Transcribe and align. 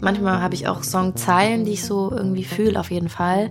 Manchmal 0.00 0.40
habe 0.40 0.54
ich 0.54 0.66
auch 0.66 0.82
Songzeilen, 0.82 1.64
die 1.64 1.72
ich 1.72 1.84
so 1.84 2.10
irgendwie 2.10 2.44
fühle, 2.44 2.80
auf 2.80 2.90
jeden 2.90 3.08
Fall. 3.08 3.50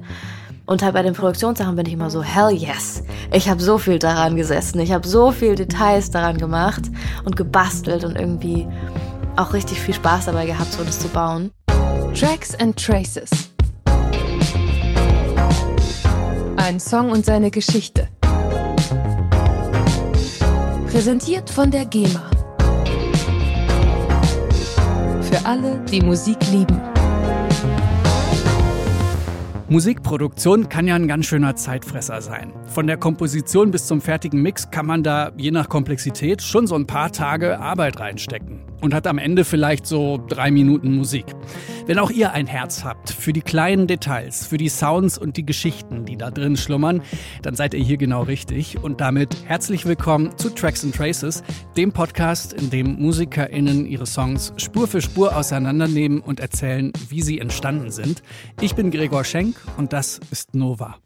Und 0.65 0.83
halt 0.83 0.93
bei 0.93 1.01
den 1.01 1.13
Produktionssachen 1.13 1.75
bin 1.75 1.85
ich 1.85 1.93
immer 1.93 2.09
so, 2.09 2.21
hell 2.21 2.51
yes. 2.51 3.03
Ich 3.31 3.49
habe 3.49 3.61
so 3.61 3.77
viel 3.77 3.97
daran 3.97 4.35
gesessen. 4.35 4.79
Ich 4.79 4.91
habe 4.91 5.07
so 5.07 5.31
viel 5.31 5.55
Details 5.55 6.11
daran 6.11 6.37
gemacht 6.37 6.83
und 7.25 7.35
gebastelt 7.35 8.03
und 8.03 8.15
irgendwie 8.15 8.67
auch 9.35 9.53
richtig 9.53 9.79
viel 9.79 9.93
Spaß 9.93 10.25
dabei 10.25 10.45
gehabt, 10.45 10.71
so 10.71 10.83
das 10.83 10.99
zu 10.99 11.07
bauen. 11.07 11.51
Tracks 12.13 12.53
and 12.55 12.75
Traces. 12.77 13.29
Ein 16.57 16.79
Song 16.79 17.11
und 17.11 17.25
seine 17.25 17.49
Geschichte. 17.49 18.07
Präsentiert 20.91 21.49
von 21.49 21.71
der 21.71 21.85
GEMA. 21.85 22.28
Für 25.29 25.45
alle, 25.45 25.79
die 25.91 26.01
Musik 26.01 26.39
lieben. 26.51 26.98
Musikproduktion 29.71 30.67
kann 30.67 30.87
ja 30.87 30.95
ein 30.95 31.07
ganz 31.07 31.27
schöner 31.27 31.55
Zeitfresser 31.55 32.23
sein. 32.23 32.51
Von 32.65 32.87
der 32.87 32.97
Komposition 32.97 33.69
bis 33.69 33.85
zum 33.85 34.01
fertigen 34.01 34.41
Mix 34.41 34.71
kann 34.71 34.87
man 34.87 35.03
da 35.03 35.31
je 35.37 35.51
nach 35.51 35.69
Komplexität 35.69 36.41
schon 36.41 36.65
so 36.65 36.73
ein 36.73 36.87
paar 36.87 37.11
Tage 37.11 37.59
Arbeit 37.59 37.99
reinstecken 37.99 38.61
und 38.81 38.95
hat 38.95 39.05
am 39.05 39.19
Ende 39.19 39.45
vielleicht 39.45 39.85
so 39.85 40.19
drei 40.27 40.49
Minuten 40.49 40.95
Musik. 40.95 41.25
Wenn 41.85 41.99
auch 41.99 42.09
ihr 42.11 42.31
ein 42.33 42.47
Herz 42.47 42.83
habt 42.83 43.11
für 43.11 43.33
die 43.33 43.41
kleinen 43.41 43.87
Details, 43.87 44.45
für 44.45 44.57
die 44.57 44.69
Sounds 44.69 45.17
und 45.17 45.37
die 45.37 45.45
Geschichten, 45.45 46.05
die 46.05 46.17
da 46.17 46.31
drin 46.31 46.55
schlummern, 46.55 47.01
dann 47.41 47.55
seid 47.55 47.73
ihr 47.73 47.83
hier 47.83 47.97
genau 47.97 48.23
richtig. 48.23 48.81
Und 48.81 49.01
damit 49.01 49.35
herzlich 49.45 49.85
willkommen 49.85 50.37
zu 50.37 50.49
Tracks 50.49 50.83
and 50.83 50.95
Traces, 50.95 51.43
dem 51.77 51.91
Podcast, 51.91 52.53
in 52.53 52.69
dem 52.69 52.99
MusikerInnen 52.99 53.85
ihre 53.85 54.05
Songs 54.05 54.53
Spur 54.57 54.87
für 54.87 55.01
Spur 55.01 55.35
auseinandernehmen 55.35 56.21
und 56.21 56.39
erzählen, 56.39 56.91
wie 57.09 57.21
sie 57.21 57.39
entstanden 57.39 57.91
sind. 57.91 58.23
Ich 58.61 58.75
bin 58.75 58.91
Gregor 58.91 59.23
Schenk 59.23 59.58
und 59.77 59.93
das 59.93 60.19
ist 60.31 60.53
Nova. 60.55 60.97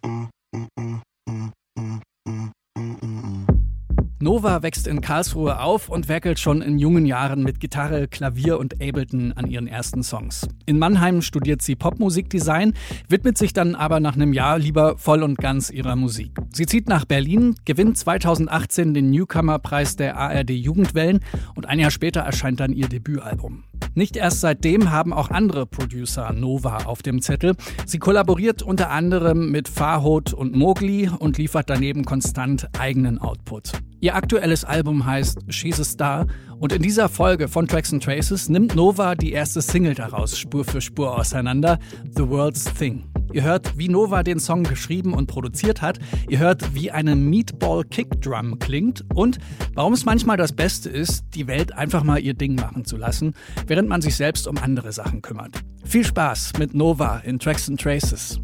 Nova 4.23 4.63
wächst 4.63 4.87
in 4.87 5.01
Karlsruhe 5.01 5.59
auf 5.59 5.89
und 5.89 6.07
werkelt 6.07 6.39
schon 6.39 6.61
in 6.61 6.79
jungen 6.79 7.05
Jahren 7.05 7.43
mit 7.43 7.59
Gitarre, 7.59 8.07
Klavier 8.07 8.57
und 8.57 8.81
Ableton 8.81 9.33
an 9.33 9.47
ihren 9.47 9.67
ersten 9.67 10.01
Songs. 10.01 10.47
In 10.65 10.79
Mannheim 10.79 11.21
studiert 11.21 11.61
sie 11.61 11.75
Popmusikdesign, 11.75 12.73
widmet 13.09 13.37
sich 13.37 13.51
dann 13.51 13.75
aber 13.75 13.99
nach 13.99 14.15
einem 14.15 14.31
Jahr 14.31 14.59
lieber 14.59 14.97
voll 14.97 15.23
und 15.23 15.37
ganz 15.37 15.69
ihrer 15.69 15.97
Musik. 15.97 16.31
Sie 16.53 16.65
zieht 16.65 16.87
nach 16.87 17.03
Berlin, 17.03 17.55
gewinnt 17.65 17.97
2018 17.97 18.93
den 18.93 19.09
Newcomer-Preis 19.09 19.97
der 19.97 20.15
ARD 20.15 20.51
Jugendwellen 20.51 21.19
und 21.55 21.67
ein 21.67 21.79
Jahr 21.79 21.91
später 21.91 22.21
erscheint 22.21 22.61
dann 22.61 22.71
ihr 22.71 22.87
Debütalbum. 22.87 23.65
Nicht 23.93 24.15
erst 24.15 24.39
seitdem 24.39 24.89
haben 24.89 25.11
auch 25.11 25.31
andere 25.31 25.65
Producer 25.65 26.31
Nova 26.31 26.85
auf 26.85 27.01
dem 27.03 27.21
Zettel. 27.21 27.55
Sie 27.85 27.99
kollaboriert 27.99 28.61
unter 28.61 28.89
anderem 28.89 29.51
mit 29.51 29.67
Farhot 29.67 30.33
und 30.33 30.55
Mowgli 30.55 31.09
und 31.09 31.37
liefert 31.37 31.69
daneben 31.69 32.05
konstant 32.05 32.69
eigenen 32.79 33.19
Output. 33.19 33.73
Ihr 34.03 34.15
aktuelles 34.15 34.65
Album 34.65 35.05
heißt 35.05 35.45
She's 35.47 35.79
a 35.79 35.85
Star 35.85 36.27
und 36.59 36.73
in 36.73 36.81
dieser 36.81 37.07
Folge 37.07 37.47
von 37.47 37.69
Tracks 37.69 37.93
and 37.93 38.03
Traces 38.03 38.49
nimmt 38.49 38.75
Nova 38.75 39.15
die 39.15 39.31
erste 39.31 39.61
Single 39.61 39.95
daraus 39.95 40.37
Spur 40.37 40.65
für 40.65 40.81
Spur 40.81 41.17
auseinander, 41.17 41.79
The 42.13 42.27
World's 42.27 42.65
Thing. 42.65 43.05
Ihr 43.31 43.43
hört, 43.43 43.77
wie 43.77 43.87
Nova 43.87 44.23
den 44.23 44.41
Song 44.41 44.63
geschrieben 44.63 45.13
und 45.13 45.27
produziert 45.27 45.81
hat. 45.81 45.99
Ihr 46.27 46.39
hört, 46.39 46.75
wie 46.75 46.91
eine 46.91 47.15
Meatball 47.15 47.85
Kickdrum 47.85 48.59
klingt 48.59 49.05
und 49.13 49.37
warum 49.73 49.93
es 49.93 50.03
manchmal 50.03 50.35
das 50.35 50.51
Beste 50.51 50.89
ist, 50.89 51.23
die 51.33 51.47
Welt 51.47 51.71
einfach 51.73 52.03
mal 52.03 52.19
ihr 52.19 52.33
Ding 52.33 52.55
machen 52.55 52.83
zu 52.83 52.97
lassen, 52.97 53.33
während 53.67 53.87
man 53.87 54.01
sich 54.01 54.17
selbst 54.17 54.49
um 54.49 54.57
andere 54.57 54.91
Sachen 54.91 55.21
kümmert. 55.21 55.63
Viel 55.85 56.03
Spaß 56.03 56.51
mit 56.59 56.73
Nova 56.73 57.19
in 57.19 57.39
Tracks 57.39 57.69
and 57.69 57.79
Traces. 57.79 58.37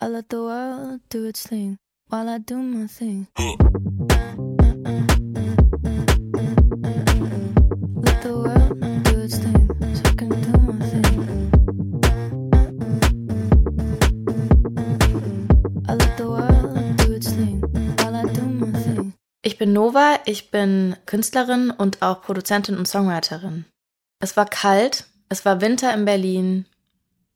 I 0.00 0.06
let 0.06 0.24
the 0.30 0.38
world 0.38 1.02
do 1.12 1.26
its 1.26 1.46
thing 1.46 1.76
while 2.08 2.34
I 2.34 2.38
do 2.38 2.56
my 2.56 2.86
thing. 2.86 3.26
Nova, 19.74 20.20
ich 20.24 20.50
bin 20.52 20.96
Künstlerin 21.04 21.70
und 21.70 22.00
auch 22.00 22.22
Produzentin 22.22 22.78
und 22.78 22.86
Songwriterin. 22.86 23.64
Es 24.20 24.36
war 24.36 24.46
kalt, 24.46 25.06
es 25.28 25.44
war 25.44 25.60
Winter 25.60 25.92
in 25.92 26.04
Berlin. 26.04 26.66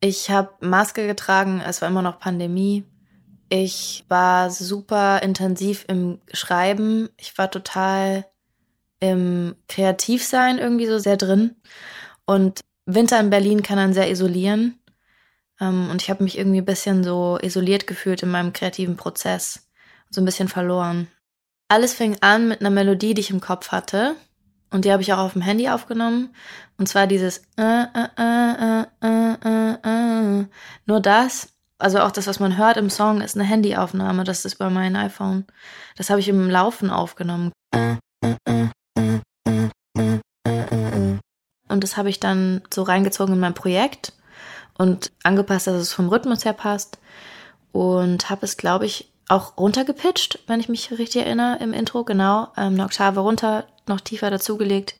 Ich 0.00 0.30
habe 0.30 0.52
Maske 0.60 1.08
getragen, 1.08 1.60
es 1.60 1.82
war 1.82 1.88
immer 1.88 2.00
noch 2.00 2.20
Pandemie. 2.20 2.84
Ich 3.48 4.04
war 4.08 4.50
super 4.50 5.20
intensiv 5.22 5.84
im 5.88 6.20
Schreiben. 6.32 7.08
Ich 7.16 7.36
war 7.36 7.50
total 7.50 8.24
im 9.00 9.56
Kreativsein 9.68 10.58
irgendwie 10.58 10.86
so 10.86 10.98
sehr 10.98 11.16
drin. 11.16 11.56
Und 12.24 12.60
Winter 12.86 13.18
in 13.18 13.30
Berlin 13.30 13.64
kann 13.64 13.78
dann 13.78 13.94
sehr 13.94 14.10
isolieren. 14.10 14.78
Ähm, 15.60 15.90
und 15.90 16.02
ich 16.02 16.08
habe 16.08 16.22
mich 16.22 16.38
irgendwie 16.38 16.60
ein 16.60 16.66
bisschen 16.66 17.02
so 17.02 17.36
isoliert 17.42 17.88
gefühlt 17.88 18.22
in 18.22 18.30
meinem 18.30 18.52
kreativen 18.52 18.96
Prozess. 18.96 19.68
So 20.08 20.20
ein 20.20 20.24
bisschen 20.24 20.48
verloren. 20.48 21.08
Alles 21.70 21.92
fing 21.92 22.16
an 22.22 22.48
mit 22.48 22.60
einer 22.60 22.70
Melodie, 22.70 23.12
die 23.12 23.20
ich 23.20 23.28
im 23.30 23.42
Kopf 23.42 23.72
hatte. 23.72 24.16
Und 24.70 24.86
die 24.86 24.92
habe 24.92 25.02
ich 25.02 25.12
auch 25.12 25.18
auf 25.18 25.34
dem 25.34 25.42
Handy 25.42 25.68
aufgenommen. 25.68 26.34
Und 26.78 26.88
zwar 26.88 27.06
dieses 27.06 27.42
äh, 27.58 27.84
äh, 27.94 28.08
äh. 28.16 28.86
Nur 30.86 31.00
das, 31.00 31.52
also 31.78 32.00
auch 32.00 32.10
das, 32.10 32.26
was 32.26 32.40
man 32.40 32.56
hört 32.56 32.78
im 32.78 32.88
Song, 32.88 33.20
ist 33.20 33.36
eine 33.36 33.44
Handyaufnahme. 33.44 34.24
Das 34.24 34.46
ist 34.46 34.56
bei 34.56 34.70
meinem 34.70 34.96
iPhone. 34.96 35.44
Das 35.96 36.08
habe 36.08 36.20
ich 36.20 36.28
im 36.28 36.48
Laufen 36.48 36.88
aufgenommen. 36.88 37.52
Und 41.68 41.84
das 41.84 41.98
habe 41.98 42.08
ich 42.08 42.18
dann 42.18 42.62
so 42.72 42.82
reingezogen 42.82 43.34
in 43.34 43.40
mein 43.40 43.52
Projekt 43.52 44.14
und 44.78 45.12
angepasst, 45.22 45.66
dass 45.66 45.74
es 45.74 45.92
vom 45.92 46.08
Rhythmus 46.08 46.46
her 46.46 46.54
passt. 46.54 46.98
Und 47.72 48.30
habe 48.30 48.46
es, 48.46 48.56
glaube 48.56 48.86
ich, 48.86 49.12
auch 49.28 49.56
runtergepitcht, 49.58 50.40
wenn 50.46 50.60
ich 50.60 50.68
mich 50.68 50.90
richtig 50.90 51.24
erinnere, 51.24 51.58
im 51.60 51.72
Intro, 51.72 52.04
genau. 52.04 52.48
Ähm, 52.56 52.74
eine 52.74 52.84
Oktave 52.84 53.20
runter, 53.20 53.64
noch 53.86 54.00
tiefer 54.00 54.30
dazugelegt. 54.30 54.96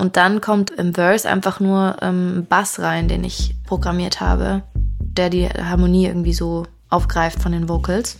Und 0.00 0.16
dann 0.16 0.40
kommt 0.40 0.70
im 0.70 0.94
Verse 0.94 1.28
einfach 1.28 1.60
nur 1.60 1.96
ähm, 2.00 2.46
Bass 2.48 2.80
rein, 2.80 3.06
den 3.06 3.22
ich 3.22 3.54
programmiert 3.64 4.20
habe, 4.20 4.62
der 4.98 5.28
die 5.28 5.46
Harmonie 5.46 6.06
irgendwie 6.06 6.32
so 6.32 6.66
aufgreift 6.88 7.42
von 7.42 7.52
den 7.52 7.68
Vocals. 7.68 8.18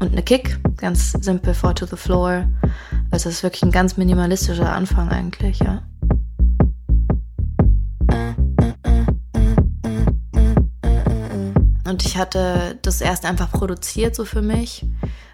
Und 0.00 0.12
eine 0.12 0.22
Kick, 0.22 0.60
ganz 0.76 1.10
simpel, 1.10 1.54
Four 1.54 1.74
to 1.74 1.86
the 1.86 1.96
Floor. 1.96 2.46
Also 3.10 3.28
es 3.28 3.36
ist 3.36 3.42
wirklich 3.42 3.62
ein 3.62 3.72
ganz 3.72 3.96
minimalistischer 3.96 4.70
Anfang 4.70 5.08
eigentlich, 5.08 5.60
ja. 5.60 5.82
Und 11.88 12.04
ich 12.04 12.18
hatte 12.18 12.78
das 12.82 13.00
erst 13.00 13.24
einfach 13.24 13.50
produziert 13.50 14.14
so 14.14 14.26
für 14.26 14.42
mich. 14.42 14.84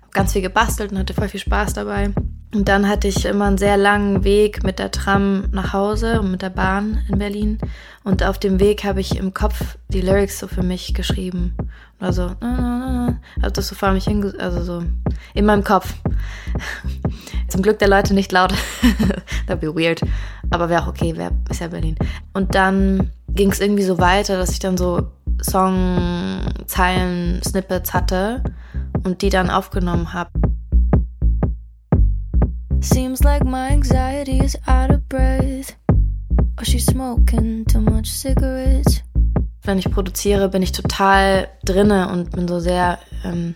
Hab 0.03 0.13
ganz 0.13 0.33
viel 0.33 0.43
gebastelt 0.43 0.93
und 0.93 0.99
hatte 0.99 1.15
voll 1.15 1.29
viel 1.29 1.41
Spaß 1.41 1.73
dabei. 1.73 2.13
Und 2.55 2.69
dann 2.69 2.89
hatte 2.89 3.09
ich 3.09 3.25
immer 3.25 3.47
einen 3.47 3.59
sehr 3.59 3.77
langen 3.77 4.23
Weg 4.23 4.63
mit 4.63 4.79
der 4.79 4.93
Tram 4.93 5.47
nach 5.51 5.73
Hause 5.73 6.21
und 6.21 6.31
mit 6.31 6.41
der 6.41 6.51
Bahn 6.51 7.05
in 7.09 7.19
Berlin. 7.19 7.59
Und 8.05 8.23
auf 8.23 8.39
dem 8.39 8.61
Weg 8.61 8.85
habe 8.85 9.01
ich 9.01 9.19
im 9.19 9.35
Kopf 9.35 9.77
die 9.89 10.01
Lyrics 10.01 10.39
so 10.39 10.47
für 10.47 10.63
mich 10.63 10.95
geschrieben. 10.95 11.57
Also, 11.99 12.31
habe 12.41 13.53
das 13.53 13.67
so 13.67 13.75
vor 13.75 13.93
mich 13.93 14.05
hinge 14.05 14.35
also 14.39 14.63
so 14.63 14.85
in 15.35 15.47
meinem 15.47 15.65
Kopf. 15.65 15.95
Zum 17.49 17.63
Glück 17.63 17.81
der 17.81 17.89
Leute 17.89 18.15
nicht 18.15 18.31
laut. 18.31 18.55
That'd 19.49 19.57
be 19.57 19.75
weird. 19.75 20.01
Aber 20.51 20.69
wäre 20.69 20.83
auch 20.83 20.89
okay, 20.89 21.17
wär, 21.17 21.33
ist 21.51 21.61
ja 21.61 21.69
Berlin. 21.69 21.97
Und 22.35 22.55
dann 22.55 23.11
ging 23.31 23.51
es 23.51 23.61
irgendwie 23.61 23.83
so 23.83 23.99
weiter, 23.99 24.37
dass 24.37 24.51
ich 24.51 24.61
dann 24.61 24.77
so 24.77 25.11
Songzeilen, 25.43 27.43
Snippets 27.43 27.93
hatte 27.93 28.45
und 29.03 29.23
die 29.23 29.31
dann 29.31 29.51
aufgenommen 29.51 30.13
habe. 30.13 30.31
Seems 32.85 33.25
like 33.25 33.45
my 33.45 33.71
anxiety 33.71 34.41
is 34.45 34.59
out 34.67 34.91
of 34.91 35.09
breath. 35.09 35.75
Or 36.59 36.65
she's 36.65 36.85
smoking 36.85 37.65
too 37.65 37.81
much 37.81 38.11
cigarettes. 38.11 39.03
Wenn 39.63 39.79
ich 39.79 39.91
produziere, 39.91 40.51
bin 40.51 40.63
ich 40.63 40.73
total 40.73 41.49
drinne 41.65 42.11
und 42.11 42.33
bin 42.33 42.47
so 42.47 42.61
sehr, 42.61 42.99
ähm, 43.25 43.55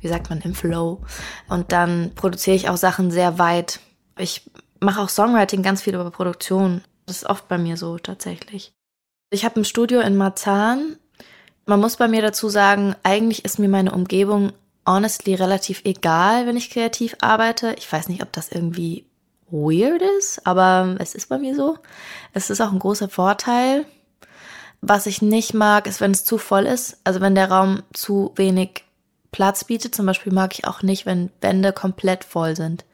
wie 0.00 0.08
sagt 0.08 0.30
man, 0.30 0.40
im 0.40 0.54
Flow. 0.54 1.02
Und 1.50 1.70
dann 1.70 2.12
produziere 2.14 2.56
ich 2.56 2.70
auch 2.70 2.78
Sachen 2.78 3.10
sehr 3.10 3.38
weit. 3.38 3.80
Ich 4.16 4.50
mache 4.80 5.02
auch 5.02 5.10
Songwriting 5.10 5.62
ganz 5.62 5.82
viel 5.82 5.94
über 5.94 6.10
Produktion. 6.10 6.80
Das 7.04 7.18
ist 7.18 7.26
oft 7.28 7.48
bei 7.48 7.58
mir 7.58 7.76
so 7.76 7.98
tatsächlich. 7.98 8.72
Ich 9.30 9.44
habe 9.44 9.60
ein 9.60 9.66
Studio 9.66 10.00
in 10.00 10.16
Marzahn 10.16 10.96
Man 11.66 11.80
muss 11.80 11.96
bei 11.96 12.08
mir 12.08 12.22
dazu 12.22 12.48
sagen, 12.48 12.96
eigentlich 13.02 13.44
ist 13.44 13.58
mir 13.58 13.68
meine 13.68 13.92
Umgebung 13.92 14.52
honestly 14.86 15.34
relativ 15.34 15.82
egal, 15.84 16.46
wenn 16.46 16.56
ich 16.56 16.70
kreativ 16.70 17.16
arbeite. 17.20 17.74
Ich 17.78 17.90
weiß 17.90 18.08
nicht, 18.08 18.22
ob 18.22 18.32
das 18.32 18.50
irgendwie 18.50 19.06
weird 19.50 20.02
ist, 20.18 20.46
aber 20.46 20.96
es 20.98 21.14
ist 21.14 21.28
bei 21.28 21.38
mir 21.38 21.54
so. 21.54 21.78
Es 22.32 22.50
ist 22.50 22.60
auch 22.60 22.72
ein 22.72 22.78
großer 22.78 23.08
Vorteil. 23.08 23.84
Was 24.80 25.06
ich 25.06 25.22
nicht 25.22 25.54
mag, 25.54 25.86
ist, 25.86 26.00
wenn 26.00 26.10
es 26.10 26.24
zu 26.24 26.38
voll 26.38 26.66
ist. 26.66 26.98
Also 27.04 27.20
wenn 27.20 27.34
der 27.34 27.50
Raum 27.50 27.82
zu 27.92 28.32
wenig 28.34 28.84
Platz 29.30 29.64
bietet. 29.64 29.94
Zum 29.94 30.06
Beispiel 30.06 30.32
mag 30.32 30.52
ich 30.54 30.66
auch 30.66 30.82
nicht, 30.82 31.06
wenn 31.06 31.30
Wände 31.40 31.72
komplett 31.72 32.24
voll 32.24 32.56
sind. 32.56 32.84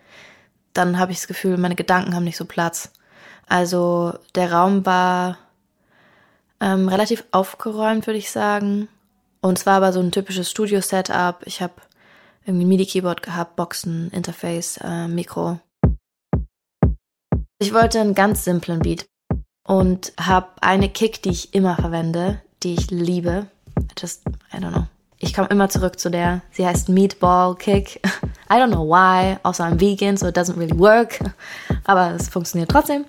Dann 0.73 0.99
habe 0.99 1.13
ich 1.13 1.19
das 1.19 1.29
Gefühl, 1.29 1.57
meine 1.59 1.75
Gedanken 1.75 2.15
haben 2.15 2.25
nicht 2.25 2.37
so 2.37 2.45
Platz. 2.45 2.93
Also 3.49 4.15
der 4.35 4.53
Raum 4.53 4.87
war 4.87 5.39
ähm, 6.61 6.89
relativ 6.89 7.25
aufgeräumt, 7.33 8.07
würde 8.07 8.19
ich 8.19 8.31
sagen. 8.31 8.89
Und 9.41 9.59
zwar 9.59 9.77
aber 9.77 9.93
so 9.93 10.01
ein 10.01 10.13
typisches 10.13 10.51
Studio-Setup. 10.51 11.43
Ich 11.45 11.63
habe 11.63 11.75
irgendwie 12.45 12.65
ein 12.65 12.69
MIDI-Keyboard 12.69 13.23
gehabt, 13.23 13.57
Boxen, 13.57 14.11
Interface, 14.11 14.79
äh, 14.83 15.07
Mikro. 15.07 15.61
Ich 17.59 17.75
wollte 17.75 18.01
einen 18.01 18.15
ganz 18.15 18.45
simplen 18.45 18.81
Beat 18.81 19.07
und 19.67 20.13
habe 20.19 20.49
eine 20.61 20.89
Kick, 20.89 21.23
die 21.23 21.31
ich 21.31 21.55
immer 21.55 21.77
verwende, 21.77 22.41
die 22.63 22.75
ich 22.75 22.91
liebe. 22.91 23.47
Just, 23.99 24.23
I 24.53 24.57
don't 24.57 24.73
know. 24.73 24.87
Ich 25.19 25.35
komme 25.35 25.49
immer 25.49 25.69
zurück 25.69 25.99
zu 25.99 26.11
der. 26.11 26.43
Sie 26.53 26.65
heißt 26.65 26.89
Meatball 26.89 27.57
Kick. 27.57 28.01
I 28.51 28.55
don't 28.55 28.71
know 28.71 28.87
why. 28.89 29.37
Außer 29.43 29.65
I'm 29.65 29.81
vegan, 29.81 30.17
so 30.17 30.29
it 30.29 30.37
doesn't 30.37 30.57
really 30.57 30.79
work. 30.79 31.19
Aber 31.85 32.13
es 32.13 32.29
funktioniert 32.29 32.71
trotzdem. 32.71 33.05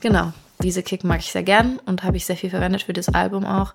Genau. 0.00 0.32
Diese 0.62 0.82
Kick 0.82 1.04
mag 1.04 1.20
ich 1.20 1.32
sehr 1.32 1.42
gern 1.42 1.78
und 1.86 2.02
habe 2.02 2.16
ich 2.16 2.26
sehr 2.26 2.36
viel 2.36 2.50
verwendet 2.50 2.82
für 2.82 2.92
das 2.92 3.08
Album 3.08 3.44
auch. 3.44 3.74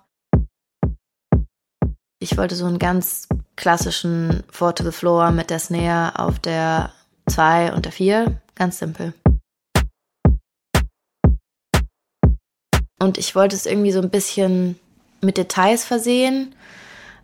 Ich 2.18 2.38
wollte 2.38 2.56
so 2.56 2.64
einen 2.64 2.78
ganz 2.78 3.28
klassischen 3.56 4.42
Four 4.50 4.74
to 4.74 4.82
the 4.82 4.90
Floor 4.90 5.32
mit 5.32 5.50
der 5.50 5.58
Snare 5.58 6.18
auf 6.18 6.38
der 6.38 6.90
2 7.28 7.74
und 7.74 7.84
der 7.84 7.92
4. 7.92 8.40
Ganz 8.54 8.78
simpel. 8.78 9.12
Und 12.98 13.18
ich 13.18 13.34
wollte 13.34 13.54
es 13.54 13.66
irgendwie 13.66 13.92
so 13.92 14.00
ein 14.00 14.08
bisschen 14.08 14.78
mit 15.20 15.36
Details 15.36 15.84
versehen. 15.84 16.54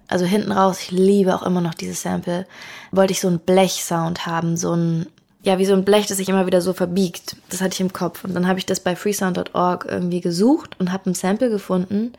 Also 0.09 0.27
hinten 0.27 0.53
raus, 0.53 0.81
ich 0.83 0.91
liebe 0.91 1.35
auch 1.35 1.43
immer 1.43 1.63
noch 1.63 1.73
dieses 1.73 2.03
Sample, 2.03 2.47
wollte 2.91 3.13
ich 3.13 3.21
so 3.21 3.29
einen 3.29 3.39
Blech-Sound 3.39 4.27
haben, 4.27 4.59
so 4.59 4.77
ein, 4.77 5.07
ja, 5.43 5.59
wie 5.59 5.65
so 5.65 5.73
ein 5.73 5.87
Blech, 5.87 6.07
das 6.07 6.19
sich 6.19 6.29
immer 6.29 6.45
wieder 6.45 6.61
so 6.61 6.75
verbiegt. 6.75 7.37
Das 7.49 7.63
hatte 7.63 7.73
ich 7.73 7.81
im 7.81 7.95
Kopf. 7.95 8.25
Und 8.25 8.35
dann 8.35 8.47
habe 8.47 8.59
ich 8.59 8.67
das 8.67 8.81
bei 8.81 8.95
freesound.org 8.95 9.87
irgendwie 9.89 10.21
gesucht 10.21 10.79
und 10.79 10.93
habe 10.93 11.09
ein 11.09 11.15
Sample 11.15 11.49
gefunden. 11.49 12.13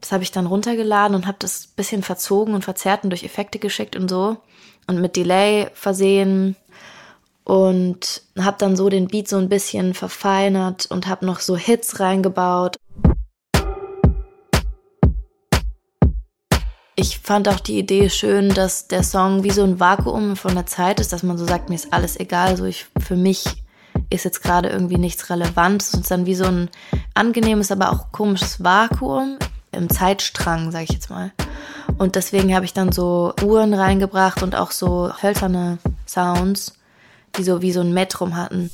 Das 0.00 0.12
habe 0.12 0.22
ich 0.22 0.32
dann 0.32 0.46
runtergeladen 0.46 1.14
und 1.14 1.26
habe 1.26 1.36
das 1.40 1.66
bisschen 1.66 2.02
verzogen 2.02 2.54
und 2.54 2.64
verzerrt 2.64 3.04
und 3.04 3.10
durch 3.10 3.24
Effekte 3.24 3.58
geschickt 3.58 3.96
und 3.96 4.08
so. 4.08 4.38
Und 4.86 5.00
mit 5.00 5.16
Delay 5.16 5.68
versehen 5.74 6.56
und 7.44 8.22
habe 8.38 8.56
dann 8.58 8.76
so 8.76 8.88
den 8.88 9.08
Beat 9.08 9.28
so 9.28 9.36
ein 9.36 9.48
bisschen 9.48 9.94
verfeinert 9.94 10.86
und 10.86 11.06
habe 11.06 11.26
noch 11.26 11.40
so 11.40 11.56
Hits 11.56 12.00
reingebaut. 12.00 12.76
Ich 16.96 17.18
fand 17.18 17.48
auch 17.48 17.60
die 17.60 17.78
Idee 17.78 18.10
schön, 18.10 18.50
dass 18.50 18.88
der 18.88 19.02
Song 19.02 19.42
wie 19.42 19.50
so 19.50 19.62
ein 19.64 19.80
Vakuum 19.80 20.36
von 20.36 20.54
der 20.54 20.66
Zeit 20.66 21.00
ist, 21.00 21.12
dass 21.12 21.22
man 21.22 21.38
so 21.38 21.46
sagt, 21.46 21.68
mir 21.68 21.74
ist 21.74 21.92
alles 21.92 22.18
egal, 22.18 22.56
so 22.56 22.64
ich 22.64 22.86
für 22.98 23.16
mich 23.16 23.44
ist 24.10 24.24
jetzt 24.24 24.42
gerade 24.42 24.68
irgendwie 24.68 24.98
nichts 24.98 25.30
relevant, 25.30 26.10
dann 26.10 26.26
wie 26.26 26.34
so 26.34 26.44
ein 26.44 26.68
angenehmes, 27.14 27.70
aber 27.70 27.92
auch 27.92 28.12
komisches 28.12 28.62
Vakuum 28.62 29.38
im 29.72 29.88
Zeitstrang, 29.88 30.70
sag 30.70 30.84
ich 30.84 30.92
jetzt 30.92 31.10
mal. 31.10 31.32
Und 31.98 32.16
deswegen 32.16 32.54
habe 32.54 32.64
ich 32.64 32.72
dann 32.72 32.92
so 32.92 33.34
Uhren 33.42 33.74
reingebracht 33.74 34.42
und 34.42 34.54
auch 34.54 34.70
so 34.70 35.12
hölzerne 35.22 35.78
Sounds, 36.06 36.74
die 37.36 37.44
so 37.44 37.62
wie 37.62 37.72
so 37.72 37.80
ein 37.80 37.92
Metrum 37.92 38.36
hatten. 38.36 38.70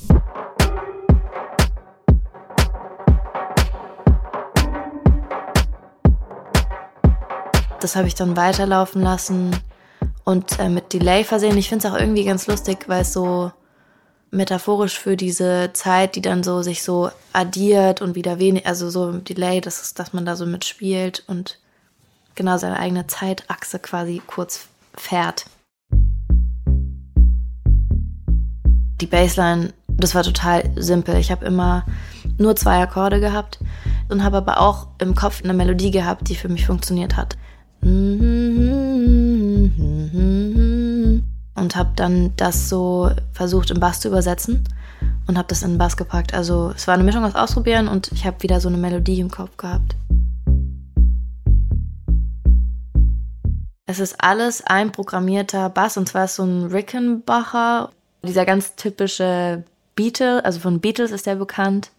Das 7.79 7.95
habe 7.95 8.07
ich 8.07 8.15
dann 8.15 8.35
weiterlaufen 8.35 9.01
lassen 9.01 9.55
und 10.23 10.59
äh, 10.59 10.67
mit 10.67 10.93
Delay 10.93 11.23
versehen. 11.23 11.57
Ich 11.57 11.69
finde 11.69 11.87
es 11.87 11.93
auch 11.93 11.97
irgendwie 11.97 12.25
ganz 12.25 12.47
lustig, 12.47 12.85
weil 12.87 13.01
es 13.01 13.13
so 13.13 13.51
metaphorisch 14.31 14.99
für 14.99 15.17
diese 15.17 15.71
Zeit, 15.73 16.15
die 16.15 16.21
dann 16.21 16.43
so 16.43 16.61
sich 16.61 16.83
so 16.83 17.09
addiert 17.33 18.01
und 18.01 18.15
wieder 18.15 18.39
wenig, 18.39 18.65
also 18.65 18.89
so 18.89 19.11
Delay, 19.13 19.61
das 19.61 19.81
ist, 19.81 19.99
dass 19.99 20.13
man 20.13 20.25
da 20.25 20.35
so 20.35 20.45
mitspielt 20.45 21.23
und 21.27 21.59
genau 22.35 22.57
seine 22.57 22.79
eigene 22.79 23.07
Zeitachse 23.07 23.79
quasi 23.79 24.21
kurz 24.25 24.67
fährt. 24.95 25.45
Die 29.01 29.07
Bassline, 29.07 29.73
das 29.87 30.15
war 30.15 30.23
total 30.23 30.71
simpel. 30.75 31.17
Ich 31.17 31.31
habe 31.31 31.45
immer 31.45 31.85
nur 32.37 32.55
zwei 32.55 32.81
Akkorde 32.81 33.19
gehabt 33.19 33.59
und 34.09 34.23
habe 34.23 34.37
aber 34.37 34.59
auch 34.59 34.87
im 34.99 35.15
Kopf 35.15 35.43
eine 35.43 35.53
Melodie 35.53 35.91
gehabt, 35.91 36.29
die 36.29 36.35
für 36.35 36.49
mich 36.49 36.65
funktioniert 36.65 37.15
hat. 37.15 37.37
Und 41.67 41.75
habe 41.75 41.91
dann 41.97 42.31
das 42.37 42.69
so 42.69 43.11
versucht 43.33 43.71
im 43.71 43.81
Bass 43.81 43.99
zu 43.99 44.07
übersetzen 44.07 44.63
und 45.27 45.37
habe 45.37 45.49
das 45.49 45.63
in 45.63 45.71
den 45.71 45.77
Bass 45.77 45.97
gepackt. 45.97 46.33
Also 46.33 46.71
es 46.73 46.87
war 46.87 46.93
eine 46.93 47.03
Mischung 47.03 47.25
aus 47.25 47.35
Ausprobieren 47.35 47.89
und 47.89 48.09
ich 48.13 48.25
habe 48.25 48.41
wieder 48.41 48.61
so 48.61 48.69
eine 48.69 48.77
Melodie 48.77 49.19
im 49.19 49.29
Kopf 49.29 49.57
gehabt. 49.57 49.97
Es 53.85 53.99
ist 53.99 54.15
alles 54.23 54.65
ein 54.65 54.93
programmierter 54.93 55.67
Bass 55.67 55.97
und 55.97 56.07
zwar 56.07 56.23
ist 56.23 56.35
so 56.35 56.45
ein 56.45 56.67
Rickenbacher, 56.67 57.89
dieser 58.23 58.45
ganz 58.45 58.77
typische 58.77 59.65
Beatle, 59.93 60.45
also 60.45 60.61
von 60.61 60.79
Beatles 60.79 61.11
ist 61.11 61.25
der 61.25 61.35
bekannt. 61.35 61.91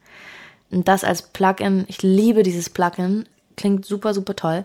Und 0.71 0.89
das 0.89 1.05
als 1.05 1.21
Plugin, 1.21 1.85
ich 1.89 2.03
liebe 2.03 2.43
dieses 2.43 2.71
Plugin, 2.71 3.27
klingt 3.59 3.85
super, 3.85 4.15
super 4.15 4.35
toll. 4.35 4.65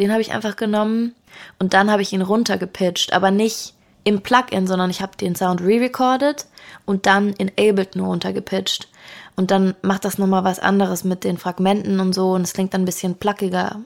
Den 0.00 0.10
habe 0.10 0.20
ich 0.20 0.32
einfach 0.32 0.56
genommen 0.56 1.14
und 1.60 1.74
dann 1.74 1.92
habe 1.92 2.02
ich 2.02 2.12
ihn 2.12 2.22
runtergepitcht, 2.22 3.12
aber 3.12 3.30
nicht 3.30 3.75
im 4.06 4.20
Plugin, 4.20 4.68
sondern 4.68 4.88
ich 4.88 5.02
habe 5.02 5.16
den 5.16 5.34
Sound 5.34 5.60
re-recorded 5.60 6.46
und 6.84 7.06
dann 7.06 7.32
in 7.32 7.50
Ableton 7.58 8.02
runtergepitcht. 8.02 8.88
Und 9.34 9.50
dann 9.50 9.74
macht 9.82 10.04
das 10.04 10.16
nochmal 10.16 10.44
was 10.44 10.60
anderes 10.60 11.02
mit 11.02 11.24
den 11.24 11.38
Fragmenten 11.38 11.98
und 11.98 12.14
so 12.14 12.32
und 12.32 12.42
es 12.42 12.52
klingt 12.52 12.72
dann 12.72 12.82
ein 12.82 12.86
bisschen 12.86 13.16
plackiger. 13.16 13.80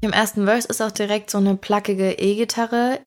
Im 0.00 0.12
ersten 0.12 0.46
Verse 0.46 0.66
ist 0.66 0.82
auch 0.82 0.90
direkt 0.90 1.30
so 1.30 1.38
eine 1.38 1.54
plackige 1.54 2.18
E-Gitarre. 2.18 2.98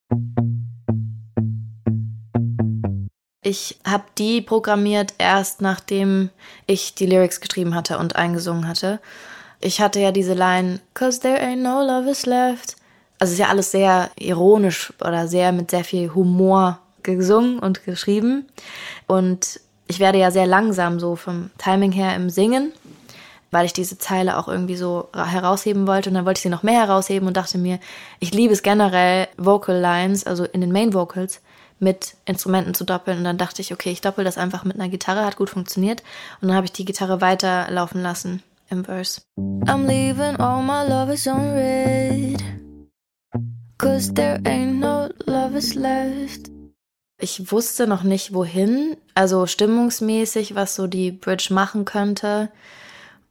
Ich 3.44 3.82
habe 3.86 4.06
die 4.18 4.42
programmiert 4.42 5.16
erst 5.18 5.60
nachdem 5.60 6.30
ich 6.68 6.96
die 6.96 7.06
Lyrics 7.06 7.42
geschrieben 7.42 7.76
hatte 7.76 7.98
und 7.98 8.16
eingesungen 8.16 8.66
hatte. 8.66 9.02
Ich 9.60 9.82
hatte 9.82 10.00
ja 10.00 10.14
diese 10.14 10.34
Line, 10.34 10.80
Cause 10.94 11.20
there 11.20 11.42
ain't 11.42 11.58
no 11.58 11.82
love 11.82 12.10
is 12.10 12.26
left. 12.26 12.78
Also 13.24 13.32
ist 13.32 13.40
ja 13.40 13.48
alles 13.48 13.72
sehr 13.72 14.10
ironisch 14.20 14.92
oder 15.00 15.30
sehr 15.30 15.54
mit 15.54 15.72
sehr 15.72 15.86
viel 15.86 16.14
Humor 16.14 16.80
gesungen 17.04 17.58
und 17.58 17.86
geschrieben. 17.86 18.50
Und 19.08 19.62
ich 19.88 20.02
werde 20.02 20.18
ja 20.18 20.30
sehr 20.30 20.46
langsam 20.46 21.00
so 21.00 21.16
vom 21.16 21.50
Timing 21.58 21.94
her 21.94 22.18
im 22.18 22.30
Singen, 22.30 22.74
weil 23.50 23.66
ich 23.66 23.72
diese 23.72 23.98
Zeile 23.98 24.38
auch 24.38 24.50
irgendwie 24.50 24.76
so 24.76 25.08
herausheben 25.16 25.88
wollte. 25.88 26.10
Und 26.10 26.16
dann 26.16 26.26
wollte 26.26 26.40
ich 26.40 26.44
sie 26.44 26.50
noch 26.50 26.64
mehr 26.64 26.82
herausheben 26.82 27.26
und 27.26 27.38
dachte 27.38 27.58
mir, 27.58 27.80
ich 28.20 28.34
liebe 28.34 28.52
es 28.52 28.62
generell, 28.62 29.30
Vocal 29.38 29.80
Lines, 29.80 30.28
also 30.28 30.44
in 30.44 30.60
den 30.60 30.74
Main 30.74 30.94
Vocals, 30.94 31.40
mit 31.80 32.16
Instrumenten 32.26 32.74
zu 32.74 32.84
doppeln. 32.84 33.20
Und 33.20 33.24
dann 33.24 33.38
dachte 33.38 33.62
ich, 33.62 33.72
okay, 33.72 33.92
ich 33.92 34.02
doppel 34.02 34.26
das 34.26 34.38
einfach 34.38 34.66
mit 34.66 34.78
einer 34.78 34.90
Gitarre, 34.90 35.24
hat 35.24 35.38
gut 35.38 35.50
funktioniert. 35.50 36.04
Und 36.42 36.50
dann 36.50 36.58
habe 36.58 36.66
ich 36.66 36.74
die 36.74 36.84
Gitarre 36.84 37.22
weiterlaufen 37.22 38.02
lassen 38.02 38.44
im 38.70 38.84
Verse. 38.84 39.22
I'm 39.38 39.88
leaving 39.88 40.36
all 40.42 40.62
my 40.62 40.86
lovers 40.86 41.26
on 41.26 41.54
red. 41.54 42.63
Cause 43.84 44.14
there 44.14 44.40
ain't 44.46 44.80
no 44.80 45.10
lovers 45.26 45.76
left. 45.76 46.50
Ich 47.20 47.52
wusste 47.52 47.86
noch 47.86 48.04
nicht 48.04 48.34
wohin, 48.34 48.96
also 49.14 49.46
stimmungsmäßig, 49.46 50.56
was 50.56 50.76
so 50.76 50.88
die 50.88 51.12
Bridge 51.12 51.54
machen 51.54 51.84
könnte. 51.84 52.50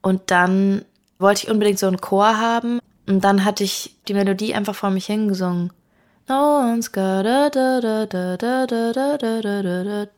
Und 0.03 0.31
dann 0.31 0.85
wollte 1.19 1.45
ich 1.45 1.51
unbedingt 1.51 1.79
so 1.79 1.87
einen 1.87 2.03
Chor 2.03 2.39
haben. 2.39 2.81
Und 3.09 3.25
dann 3.25 3.47
hatte 3.47 3.65
ich 3.65 3.97
die 4.09 4.13
Melodie 4.13 4.55
einfach 4.55 4.75
vor 4.75 4.91
mich 4.91 5.07
hingesungen. 5.07 5.73
No 6.29 6.59
one's 6.59 6.93
got 6.93 7.25
da 7.25 7.49
da 7.49 7.81
da 7.81 8.05
da 8.05 8.37
da 8.37 8.67
da 8.67 8.93
da 8.93 9.17
da 9.17 9.41
da 9.41 9.85
da. 9.85 9.99
Also 10.01 10.09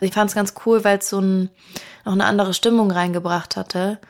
ich 0.00 0.12
fand 0.12 0.30
es 0.30 0.34
ganz 0.34 0.54
cool, 0.66 0.82
weil 0.82 0.98
es 0.98 1.08
so 1.08 1.20
ein, 1.20 1.50
noch 2.04 2.14
eine 2.14 2.24
andere 2.24 2.52
Stimmung 2.52 2.90
reingebracht 2.90 3.54
hatte. 3.54 4.00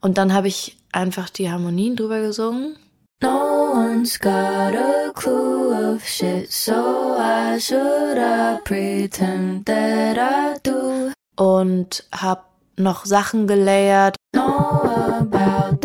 Und 0.00 0.16
dann 0.16 0.32
habe 0.32 0.46
ich 0.46 0.76
einfach 0.92 1.28
die 1.28 1.50
Harmonien 1.50 1.96
drüber 1.96 2.20
gesungen. 2.20 2.76
No 3.24 3.72
one's 3.72 4.18
got 4.18 4.74
a 4.74 5.10
clue 5.14 5.72
of 5.72 6.06
shit, 6.06 6.52
so 6.52 7.16
why 7.16 7.58
should 7.58 8.18
I 8.18 8.60
pretend 8.64 9.64
that 9.64 10.18
I 10.18 10.58
do? 10.62 11.10
Und 11.36 12.04
hab 12.12 12.44
noch 12.76 13.06
Sachen 13.06 13.46
gelayert. 13.46 14.16
Know 14.34 14.82
about 15.20 15.80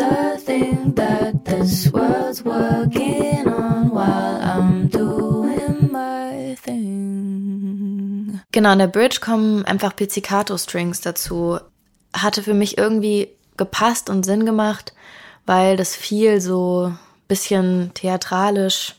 this 1.45 1.91
world's 1.93 2.43
working 2.43 3.47
on 3.47 3.91
while 3.91 4.41
I'm 4.41 4.89
doing 4.89 5.89
my 5.91 6.55
thing. 6.61 8.41
Genau, 8.51 8.73
in 8.73 8.79
der 8.79 8.87
Bridge 8.87 9.19
kommen 9.21 9.63
einfach 9.63 9.95
Pizzicato-Strings 9.95 10.99
dazu. 11.01 11.59
Hatte 12.13 12.43
für 12.43 12.53
mich 12.53 12.77
irgendwie 12.77 13.29
gepasst 13.55 14.09
und 14.09 14.25
Sinn 14.25 14.45
gemacht, 14.45 14.93
weil 15.45 15.77
das 15.77 15.95
viel 15.95 16.41
so 16.41 16.93
bisschen 17.29 17.91
theatralisch 17.93 18.95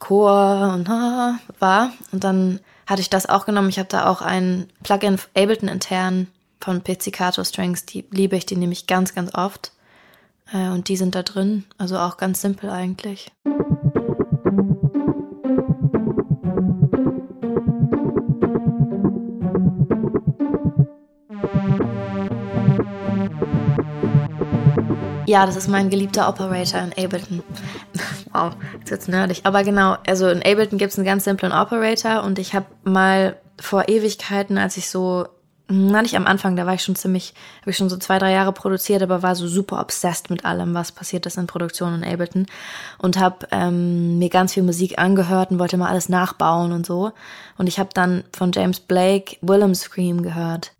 Chor 0.00 0.72
und 0.74 0.88
war. 0.88 1.92
Und 2.10 2.24
dann 2.24 2.58
hatte 2.88 3.00
ich 3.00 3.10
das 3.10 3.28
auch 3.28 3.46
genommen. 3.46 3.68
Ich 3.68 3.78
habe 3.78 3.88
da 3.88 4.10
auch 4.10 4.20
ein 4.20 4.68
Plugin 4.82 5.18
Ableton 5.36 5.68
intern 5.68 6.26
von 6.60 6.80
Pizzicato 6.80 7.44
Strings. 7.44 7.86
Die 7.86 8.04
liebe 8.10 8.36
ich, 8.36 8.44
die 8.44 8.56
nehme 8.56 8.72
ich 8.72 8.88
ganz, 8.88 9.14
ganz 9.14 9.32
oft. 9.34 9.70
Äh, 10.52 10.70
und 10.70 10.88
die 10.88 10.96
sind 10.96 11.14
da 11.14 11.22
drin. 11.22 11.64
Also 11.78 11.98
auch 11.98 12.16
ganz 12.16 12.40
simpel 12.40 12.70
eigentlich. 12.70 13.30
Ja, 25.32 25.46
das 25.46 25.56
ist 25.56 25.66
mein 25.66 25.88
geliebter 25.88 26.28
Operator 26.28 26.82
in 26.82 26.92
Ableton. 27.02 27.42
wow, 28.34 28.52
jetzt 28.80 28.90
wird's 28.90 29.08
nerdig. 29.08 29.40
Aber 29.44 29.64
genau, 29.64 29.96
also 30.06 30.28
in 30.28 30.42
Ableton 30.42 30.76
gibt's 30.76 30.98
einen 30.98 31.06
ganz 31.06 31.24
simplen 31.24 31.52
Operator 31.52 32.22
und 32.22 32.38
ich 32.38 32.54
habe 32.54 32.66
mal 32.84 33.36
vor 33.58 33.88
Ewigkeiten, 33.88 34.58
als 34.58 34.76
ich 34.76 34.90
so, 34.90 35.24
na 35.68 36.02
nicht 36.02 36.16
am 36.16 36.26
Anfang, 36.26 36.54
da 36.54 36.66
war 36.66 36.74
ich 36.74 36.82
schon 36.82 36.96
ziemlich, 36.96 37.32
habe 37.62 37.70
ich 37.70 37.78
schon 37.78 37.88
so 37.88 37.96
zwei, 37.96 38.18
drei 38.18 38.32
Jahre 38.32 38.52
produziert, 38.52 39.02
aber 39.02 39.22
war 39.22 39.34
so 39.34 39.48
super 39.48 39.80
obsessed 39.80 40.28
mit 40.28 40.44
allem, 40.44 40.74
was 40.74 40.92
passiert 40.92 41.24
ist 41.24 41.38
in 41.38 41.46
Produktion 41.46 41.94
in 41.94 42.04
Ableton 42.04 42.44
und 42.98 43.18
habe 43.18 43.46
ähm, 43.52 44.18
mir 44.18 44.28
ganz 44.28 44.52
viel 44.52 44.64
Musik 44.64 44.98
angehört 44.98 45.50
und 45.50 45.58
wollte 45.58 45.78
mal 45.78 45.88
alles 45.88 46.10
nachbauen 46.10 46.72
und 46.72 46.84
so. 46.84 47.12
Und 47.56 47.68
ich 47.68 47.78
habe 47.78 47.88
dann 47.94 48.24
von 48.36 48.52
James 48.52 48.80
Blake 48.80 49.38
Willem 49.40 49.74
Scream 49.74 50.22
gehört. 50.22 50.72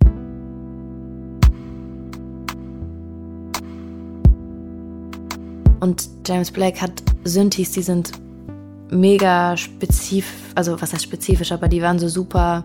Und 5.83 6.09
James 6.25 6.53
Blake 6.53 6.81
hat 6.81 7.03
Synthes, 7.25 7.73
die 7.73 7.83
sind 7.83 8.13
mega 8.91 9.57
spezifisch, 9.57 10.33
also 10.55 10.81
was 10.81 10.93
heißt 10.93 11.03
spezifisch, 11.03 11.51
aber 11.51 11.67
die 11.67 11.83
waren 11.83 11.99
so 11.99 12.07
super 12.07 12.63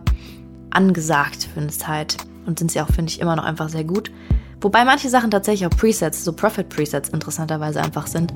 angesagt 0.70 1.50
für 1.52 1.60
eine 1.60 1.70
Zeit 1.70 2.18
und 2.46 2.60
sind 2.60 2.72
sie 2.72 2.80
auch, 2.80 2.90
finde 2.90 3.12
ich, 3.12 3.20
immer 3.20 3.36
noch 3.36 3.44
einfach 3.44 3.70
sehr 3.70 3.86
gut. 3.86 4.12
Wobei 4.62 4.86
manche 4.86 5.10
Sachen 5.10 5.32
tatsächlich 5.32 5.66
auch 5.66 5.76
Presets, 5.76 6.24
so 6.24 6.32
Profit-Presets 6.32 7.10
interessanterweise 7.10 7.82
einfach 7.82 8.06
sind. 8.06 8.32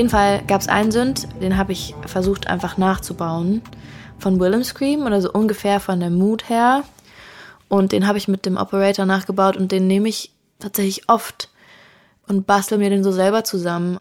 Jeden 0.00 0.08
Fall 0.08 0.42
gab 0.46 0.62
es 0.62 0.68
einen 0.68 0.92
Sünd, 0.92 1.28
den 1.42 1.58
habe 1.58 1.72
ich 1.72 1.94
versucht 2.06 2.46
einfach 2.46 2.78
nachzubauen 2.78 3.60
von 4.18 4.40
Willem 4.40 4.64
Scream 4.64 5.04
oder 5.04 5.20
so 5.20 5.30
ungefähr 5.30 5.78
von 5.78 6.00
der 6.00 6.08
Mood 6.08 6.48
her. 6.48 6.84
Und 7.68 7.92
den 7.92 8.06
habe 8.06 8.16
ich 8.16 8.26
mit 8.26 8.46
dem 8.46 8.56
Operator 8.56 9.04
nachgebaut 9.04 9.58
und 9.58 9.72
den 9.72 9.86
nehme 9.86 10.08
ich 10.08 10.32
tatsächlich 10.58 11.10
oft 11.10 11.50
und 12.26 12.46
bastel 12.46 12.78
mir 12.78 12.88
den 12.88 13.04
so 13.04 13.12
selber 13.12 13.44
zusammen. 13.44 13.98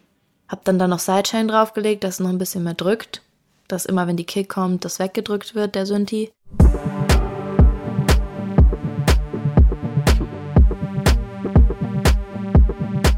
Hab 0.48 0.64
dann 0.64 0.80
da 0.80 0.88
noch 0.88 1.00
Sidechain 1.00 1.50
draufgelegt, 1.50 2.06
dass 2.06 2.14
es 2.14 2.20
noch 2.22 2.30
ein 2.30 2.38
bisschen 2.38 2.64
mehr 2.64 2.76
drückt, 2.76 3.22
dass 3.68 3.86
immer 3.86 4.08
wenn 4.08 4.16
die 4.16 4.26
Kick 4.26 4.48
kommt, 4.48 4.86
das 4.86 5.00
weggedrückt 5.00 5.54
wird, 5.54 5.76
der 5.76 5.86
Synthi. 5.86 6.32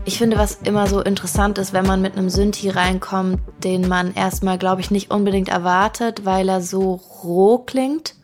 Ich 0.03 0.17
finde, 0.17 0.37
was 0.37 0.55
immer 0.63 0.87
so 0.87 0.99
interessant 1.01 1.59
ist, 1.59 1.73
wenn 1.73 1.85
man 1.85 2.01
mit 2.01 2.17
einem 2.17 2.29
Synthi 2.29 2.69
reinkommt, 2.69 3.39
den 3.63 3.87
man 3.87 4.13
erstmal, 4.15 4.57
glaube 4.57 4.81
ich, 4.81 4.89
nicht 4.89 5.11
unbedingt 5.11 5.49
erwartet, 5.49 6.25
weil 6.25 6.49
er 6.49 6.61
so 6.61 6.95
roh 7.23 7.59
klingt. 7.59 8.15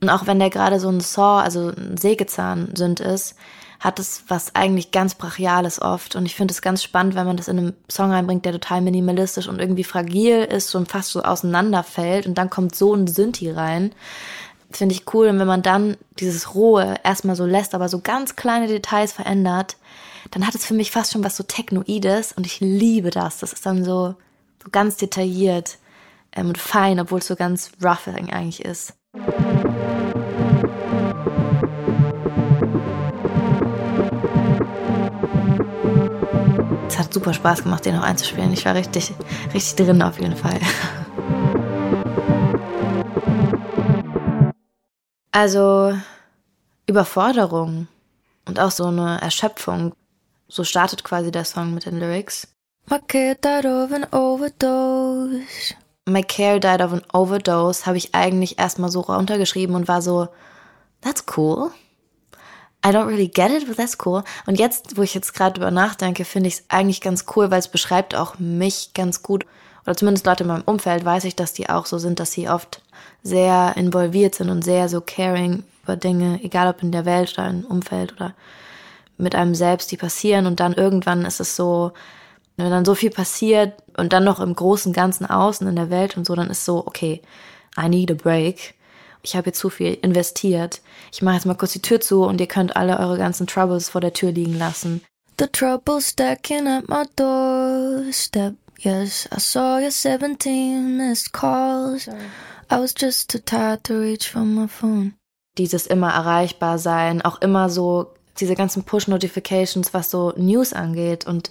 Und 0.00 0.10
auch 0.10 0.26
wenn 0.26 0.38
der 0.38 0.50
gerade 0.50 0.78
so 0.78 0.88
ein 0.88 1.00
Saw, 1.00 1.42
also 1.42 1.72
ein 1.76 1.96
Sägezahn-Synt 1.96 3.00
ist, 3.00 3.34
hat 3.80 3.98
es 3.98 4.24
was 4.28 4.54
eigentlich 4.54 4.92
ganz 4.92 5.16
Brachiales 5.16 5.82
oft. 5.82 6.14
Und 6.14 6.24
ich 6.24 6.36
finde 6.36 6.52
es 6.52 6.62
ganz 6.62 6.82
spannend, 6.84 7.14
wenn 7.14 7.26
man 7.26 7.36
das 7.36 7.48
in 7.48 7.58
einem 7.58 7.72
Song 7.90 8.12
reinbringt, 8.12 8.44
der 8.44 8.52
total 8.52 8.80
minimalistisch 8.80 9.48
und 9.48 9.60
irgendwie 9.60 9.84
fragil 9.84 10.44
ist 10.44 10.74
und 10.74 10.88
fast 10.88 11.10
so 11.10 11.22
auseinanderfällt. 11.22 12.26
Und 12.26 12.38
dann 12.38 12.48
kommt 12.48 12.76
so 12.76 12.94
ein 12.94 13.08
Synthi 13.08 13.50
rein. 13.50 13.92
Finde 14.76 14.94
ich 14.94 15.14
cool. 15.14 15.28
Und 15.28 15.38
wenn 15.38 15.46
man 15.46 15.62
dann 15.62 15.96
dieses 16.18 16.54
Rohe 16.54 16.96
erstmal 17.02 17.34
so 17.34 17.46
lässt, 17.46 17.74
aber 17.74 17.88
so 17.88 18.00
ganz 18.00 18.36
kleine 18.36 18.66
Details 18.66 19.10
verändert, 19.10 19.78
dann 20.32 20.46
hat 20.46 20.54
es 20.54 20.66
für 20.66 20.74
mich 20.74 20.90
fast 20.90 21.12
schon 21.12 21.24
was 21.24 21.34
so 21.34 21.44
Technoides 21.44 22.32
und 22.32 22.46
ich 22.46 22.60
liebe 22.60 23.08
das. 23.08 23.38
Das 23.38 23.54
ist 23.54 23.64
dann 23.64 23.84
so, 23.84 24.16
so 24.62 24.70
ganz 24.70 24.98
detailliert 24.98 25.78
ähm, 26.32 26.48
und 26.48 26.58
fein, 26.58 27.00
obwohl 27.00 27.20
es 27.20 27.26
so 27.26 27.36
ganz 27.36 27.70
rough 27.82 28.06
eigentlich 28.06 28.62
ist. 28.66 28.92
Es 36.86 36.98
hat 36.98 37.14
super 37.14 37.32
Spaß 37.32 37.62
gemacht, 37.62 37.86
den 37.86 37.96
noch 37.96 38.02
einzuspielen. 38.02 38.52
Ich 38.52 38.66
war 38.66 38.74
richtig, 38.74 39.14
richtig 39.54 39.86
drin 39.86 40.02
auf 40.02 40.20
jeden 40.20 40.36
Fall. 40.36 40.60
Also 45.36 45.92
Überforderung 46.86 47.88
und 48.46 48.58
auch 48.58 48.70
so 48.70 48.86
eine 48.86 49.20
Erschöpfung 49.20 49.92
so 50.48 50.64
startet 50.64 51.04
quasi 51.04 51.30
der 51.30 51.44
Song 51.44 51.74
mit 51.74 51.84
den 51.84 52.00
Lyrics. 52.00 52.48
My 52.88 53.00
care 53.06 53.34
died 53.34 53.66
of 53.66 53.92
an 53.92 54.06
overdose. 54.12 55.74
My 56.06 56.22
care 56.22 56.58
died 56.58 56.80
of 56.80 56.94
an 56.94 57.02
overdose 57.12 57.84
habe 57.84 57.98
ich 57.98 58.14
eigentlich 58.14 58.58
erstmal 58.58 58.88
so 58.88 59.00
runtergeschrieben 59.00 59.76
und 59.76 59.88
war 59.88 60.00
so, 60.00 60.28
that's 61.02 61.22
cool. 61.36 61.70
I 62.82 62.88
don't 62.88 63.06
really 63.06 63.28
get 63.28 63.50
it, 63.50 63.66
but 63.66 63.76
that's 63.76 63.98
cool. 64.06 64.24
Und 64.46 64.58
jetzt, 64.58 64.96
wo 64.96 65.02
ich 65.02 65.12
jetzt 65.12 65.34
gerade 65.34 65.52
drüber 65.52 65.70
nachdenke, 65.70 66.24
finde 66.24 66.48
ich 66.48 66.54
es 66.54 66.64
eigentlich 66.70 67.02
ganz 67.02 67.26
cool, 67.36 67.50
weil 67.50 67.58
es 67.58 67.68
beschreibt 67.68 68.14
auch 68.14 68.38
mich 68.38 68.94
ganz 68.94 69.22
gut. 69.22 69.44
Oder 69.86 69.96
zumindest 69.96 70.26
Leute 70.26 70.42
in 70.42 70.48
meinem 70.48 70.64
Umfeld 70.66 71.04
weiß 71.04 71.24
ich, 71.24 71.36
dass 71.36 71.52
die 71.52 71.68
auch 71.68 71.86
so 71.86 71.98
sind, 71.98 72.18
dass 72.18 72.32
sie 72.32 72.48
oft 72.48 72.82
sehr 73.22 73.74
involviert 73.76 74.34
sind 74.34 74.50
und 74.50 74.62
sehr 74.62 74.88
so 74.88 75.00
caring 75.00 75.62
über 75.84 75.96
Dinge, 75.96 76.40
egal 76.42 76.68
ob 76.68 76.82
in 76.82 76.90
der 76.90 77.04
Welt 77.04 77.34
oder 77.34 77.48
im 77.48 77.64
Umfeld 77.64 78.12
oder 78.14 78.34
mit 79.16 79.34
einem 79.36 79.54
selbst, 79.54 79.92
die 79.92 79.96
passieren 79.96 80.46
und 80.46 80.60
dann 80.60 80.74
irgendwann 80.74 81.24
ist 81.24 81.40
es 81.40 81.56
so, 81.56 81.92
wenn 82.56 82.70
dann 82.70 82.84
so 82.84 82.94
viel 82.94 83.10
passiert 83.10 83.74
und 83.96 84.12
dann 84.12 84.24
noch 84.24 84.40
im 84.40 84.54
großen 84.54 84.92
Ganzen 84.92 85.26
außen 85.26 85.66
in 85.68 85.76
der 85.76 85.90
Welt 85.90 86.16
und 86.16 86.26
so, 86.26 86.34
dann 86.34 86.50
ist 86.50 86.64
so, 86.64 86.86
okay, 86.86 87.22
I 87.78 87.88
need 87.88 88.10
a 88.10 88.14
break. 88.14 88.74
Ich 89.22 89.36
habe 89.36 89.46
jetzt 89.46 89.58
zu 89.58 89.70
viel 89.70 89.94
investiert. 90.02 90.80
Ich 91.12 91.22
mache 91.22 91.36
jetzt 91.36 91.46
mal 91.46 91.54
kurz 91.54 91.72
die 91.72 91.82
Tür 91.82 92.00
zu 92.00 92.24
und 92.24 92.40
ihr 92.40 92.46
könnt 92.46 92.76
alle 92.76 92.98
eure 92.98 93.18
ganzen 93.18 93.46
Troubles 93.46 93.88
vor 93.88 94.00
der 94.00 94.12
Tür 94.12 94.32
liegen 94.32 94.58
lassen. 94.58 95.02
The 95.38 95.46
trouble 95.46 96.00
stacking 96.00 96.66
at 96.66 96.88
my 96.88 97.04
doorstep. 97.16 98.54
Yes, 98.78 99.28
I 99.32 99.40
saw 99.40 99.78
your 99.78 99.90
17 99.90 100.96
missed 100.96 101.32
calls. 101.32 102.04
Sorry. 102.04 102.18
I 102.70 102.78
was 102.78 102.94
just 102.94 103.30
too 103.30 103.38
tired 103.38 103.84
to 103.84 103.94
reach 103.94 104.28
for 104.28 104.40
my 104.40 104.66
phone. 104.66 105.14
Dieses 105.56 105.86
immer 105.86 106.12
erreichbar 106.12 106.78
sein, 106.78 107.22
auch 107.22 107.40
immer 107.40 107.70
so 107.70 108.14
diese 108.38 108.54
ganzen 108.54 108.84
Push-Notifications, 108.84 109.94
was 109.94 110.10
so 110.10 110.32
News 110.36 110.72
angeht. 110.72 111.26
Und 111.26 111.50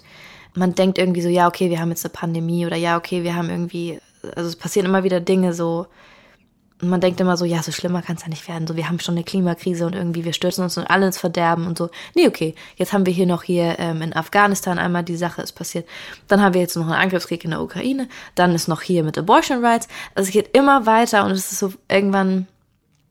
man 0.54 0.74
denkt 0.74 0.98
irgendwie 0.98 1.22
so, 1.22 1.28
ja, 1.28 1.48
okay, 1.48 1.70
wir 1.70 1.80
haben 1.80 1.90
jetzt 1.90 2.04
eine 2.04 2.12
Pandemie 2.12 2.66
oder 2.66 2.76
ja, 2.76 2.96
okay, 2.96 3.24
wir 3.24 3.34
haben 3.34 3.50
irgendwie, 3.50 3.98
also 4.36 4.48
es 4.48 4.56
passieren 4.56 4.86
immer 4.86 5.02
wieder 5.02 5.20
Dinge 5.20 5.52
so. 5.52 5.86
Und 6.82 6.90
man 6.90 7.00
denkt 7.00 7.20
immer 7.20 7.38
so, 7.38 7.46
ja, 7.46 7.62
so 7.62 7.72
schlimmer 7.72 8.02
kann 8.02 8.16
es 8.16 8.22
ja 8.22 8.28
nicht 8.28 8.46
werden. 8.48 8.66
So, 8.66 8.76
wir 8.76 8.88
haben 8.88 9.00
schon 9.00 9.14
eine 9.14 9.24
Klimakrise 9.24 9.86
und 9.86 9.94
irgendwie 9.94 10.24
wir 10.24 10.34
stürzen 10.34 10.62
uns 10.62 10.76
alle 10.76 11.06
ins 11.06 11.16
Verderben 11.16 11.66
und 11.66 11.78
so. 11.78 11.88
Nee, 12.14 12.28
okay, 12.28 12.54
jetzt 12.76 12.92
haben 12.92 13.06
wir 13.06 13.12
hier 13.14 13.26
noch 13.26 13.42
hier 13.42 13.78
ähm, 13.78 14.02
in 14.02 14.14
Afghanistan 14.14 14.78
einmal 14.78 15.02
die 15.02 15.16
Sache 15.16 15.40
ist 15.40 15.52
passiert. 15.52 15.88
Dann 16.28 16.42
haben 16.42 16.52
wir 16.52 16.60
jetzt 16.60 16.76
noch 16.76 16.84
einen 16.84 16.92
Angriffskrieg 16.92 17.44
in 17.44 17.52
der 17.52 17.62
Ukraine. 17.62 18.08
Dann 18.34 18.54
ist 18.54 18.68
noch 18.68 18.82
hier 18.82 19.04
mit 19.04 19.16
Abortion 19.16 19.64
Rights. 19.64 19.88
Also 20.14 20.28
es 20.28 20.32
geht 20.32 20.54
immer 20.56 20.84
weiter 20.84 21.24
und 21.24 21.30
es 21.30 21.50
ist 21.50 21.60
so 21.60 21.72
irgendwann 21.88 22.46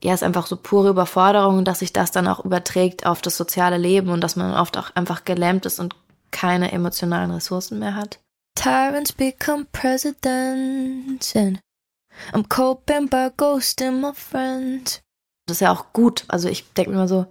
ja, 0.04 0.14
ist 0.14 0.24
einfach 0.24 0.46
so 0.46 0.56
pure 0.56 0.90
Überforderung, 0.90 1.66
dass 1.66 1.80
sich 1.80 1.92
das 1.92 2.12
dann 2.12 2.28
auch 2.28 2.46
überträgt 2.46 3.08
auf 3.08 3.24
das 3.24 3.38
soziale 3.38 3.78
Leben 3.78 4.10
und 4.10 4.22
dass 4.22 4.36
man 4.36 4.54
oft 4.54 4.78
auch 4.78 4.92
einfach 4.94 5.26
gelähmt 5.26 5.66
ist 5.66 5.80
und 5.80 5.96
keine 6.30 6.72
emotionalen 6.72 7.32
Ressourcen 7.32 7.80
mehr 7.80 7.96
hat. 7.96 8.20
Tyrants 8.56 9.12
become 9.12 9.66
presidents 9.72 11.36
and 11.36 11.60
I'm 12.34 12.48
coping 12.48 13.08
by 13.10 13.30
ghosting 13.36 14.02
my 14.02 14.12
friends. 14.14 15.02
Das 15.48 15.58
ist 15.58 15.62
ja 15.62 15.72
auch 15.72 15.94
gut. 15.94 16.26
Also 16.28 16.50
ich 16.50 16.72
denke 16.74 16.92
mir 16.92 16.98
immer 16.98 17.08
so, 17.08 17.26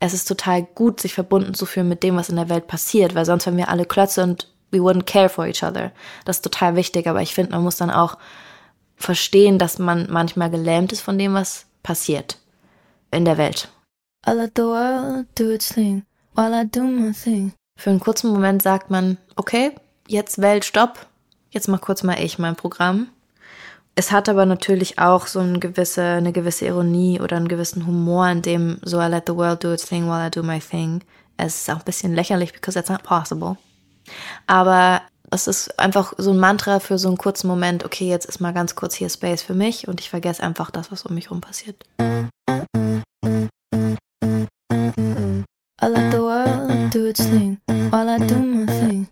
es 0.00 0.14
ist 0.14 0.26
total 0.26 0.62
gut, 0.62 1.00
sich 1.00 1.14
verbunden 1.14 1.54
zu 1.54 1.66
fühlen 1.66 1.88
mit 1.88 2.02
dem, 2.02 2.16
was 2.16 2.28
in 2.28 2.36
der 2.36 2.48
Welt 2.48 2.66
passiert, 2.66 3.14
weil 3.14 3.24
sonst 3.24 3.46
wären 3.46 3.56
wir 3.56 3.68
alle 3.68 3.84
Klötze 3.84 4.22
und 4.22 4.48
we 4.70 4.78
wouldn't 4.78 5.04
care 5.04 5.28
for 5.28 5.46
each 5.46 5.62
other. 5.62 5.92
Das 6.24 6.36
ist 6.36 6.42
total 6.42 6.76
wichtig, 6.76 7.06
aber 7.06 7.22
ich 7.22 7.34
finde, 7.34 7.52
man 7.52 7.62
muss 7.62 7.76
dann 7.76 7.90
auch 7.90 8.18
verstehen, 8.96 9.58
dass 9.58 9.78
man 9.78 10.06
manchmal 10.10 10.50
gelähmt 10.50 10.92
ist 10.92 11.00
von 11.00 11.18
dem, 11.18 11.34
was 11.34 11.66
passiert 11.82 12.38
in 13.10 13.24
der 13.24 13.38
Welt. 13.38 13.68
I 14.26 14.32
let 14.32 14.52
the 14.56 14.62
world 14.62 15.26
do 15.36 15.50
its 15.50 15.68
thing 15.68 16.04
while 16.34 16.52
I 16.52 16.66
do 16.66 16.82
my 16.82 17.12
thing. 17.12 17.52
Für 17.78 17.90
einen 17.90 18.00
kurzen 18.00 18.30
Moment 18.30 18.62
sagt 18.62 18.90
man, 18.90 19.18
okay, 19.36 19.72
jetzt 20.06 20.40
Welt, 20.40 20.64
stopp, 20.64 21.06
jetzt 21.50 21.68
mach 21.68 21.80
kurz 21.80 22.02
mal 22.02 22.20
ich 22.20 22.38
mein 22.38 22.56
Programm. 22.56 23.08
Es 23.98 24.12
hat 24.12 24.28
aber 24.28 24.46
natürlich 24.46 25.00
auch 25.00 25.26
so 25.26 25.40
eine 25.40 25.58
gewisse, 25.58 26.04
eine 26.04 26.30
gewisse 26.30 26.66
Ironie 26.66 27.20
oder 27.20 27.36
einen 27.36 27.48
gewissen 27.48 27.84
Humor, 27.84 28.28
in 28.28 28.42
dem 28.42 28.78
so 28.82 29.00
I 29.00 29.08
let 29.08 29.24
the 29.26 29.34
world 29.34 29.64
do 29.64 29.72
its 29.72 29.88
thing 29.88 30.06
while 30.06 30.24
I 30.24 30.30
do 30.30 30.44
my 30.44 30.60
thing. 30.60 31.02
Es 31.36 31.62
ist 31.62 31.68
auch 31.68 31.80
ein 31.80 31.84
bisschen 31.84 32.14
lächerlich, 32.14 32.52
because 32.52 32.78
that's 32.78 32.90
not 32.90 33.02
possible. 33.02 33.56
Aber 34.46 35.02
es 35.32 35.48
ist 35.48 35.76
einfach 35.80 36.12
so 36.16 36.30
ein 36.30 36.38
Mantra 36.38 36.78
für 36.78 36.96
so 36.96 37.08
einen 37.08 37.18
kurzen 37.18 37.48
Moment, 37.48 37.84
okay, 37.84 38.08
jetzt 38.08 38.26
ist 38.26 38.40
mal 38.40 38.52
ganz 38.52 38.76
kurz 38.76 38.94
hier 38.94 39.10
Space 39.10 39.42
für 39.42 39.54
mich 39.54 39.88
und 39.88 39.98
ich 39.98 40.10
vergesse 40.10 40.44
einfach 40.44 40.70
das, 40.70 40.92
was 40.92 41.04
um 41.04 41.16
mich 41.16 41.32
rum 41.32 41.40
passiert. 41.40 41.84
I 42.00 42.28
let 45.82 46.12
the 46.12 46.20
world 46.20 46.94
do 46.94 47.08
its 47.08 47.28
thing 47.28 47.58
while 47.90 48.08
I 48.08 48.18
do 48.24 48.36
my 48.36 48.64
thing. 48.64 49.08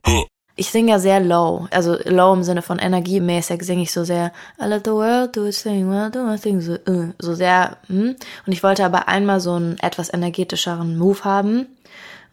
Ich 0.58 0.70
singe 0.70 0.92
ja 0.92 0.98
sehr 0.98 1.20
low, 1.20 1.68
also 1.70 1.96
low 2.06 2.32
im 2.32 2.42
Sinne 2.42 2.62
von 2.62 2.78
energiemäßig 2.78 3.62
singe 3.62 3.82
ich 3.82 3.92
so 3.92 4.04
sehr 4.04 4.32
I 4.58 4.64
let 4.64 4.86
the 4.86 4.92
world 4.92 5.36
do 5.36 5.46
its 5.46 5.62
thing 5.62 5.92
I 5.92 6.10
do 6.10 6.24
my 6.24 6.38
thing, 6.38 6.62
so, 6.62 6.78
uh, 6.88 7.12
so 7.18 7.34
sehr. 7.34 7.76
Hm. 7.88 8.16
Und 8.46 8.52
ich 8.52 8.62
wollte 8.62 8.84
aber 8.84 9.06
einmal 9.06 9.40
so 9.40 9.52
einen 9.52 9.78
etwas 9.80 10.12
energetischeren 10.12 10.96
Move 10.96 11.24
haben. 11.24 11.66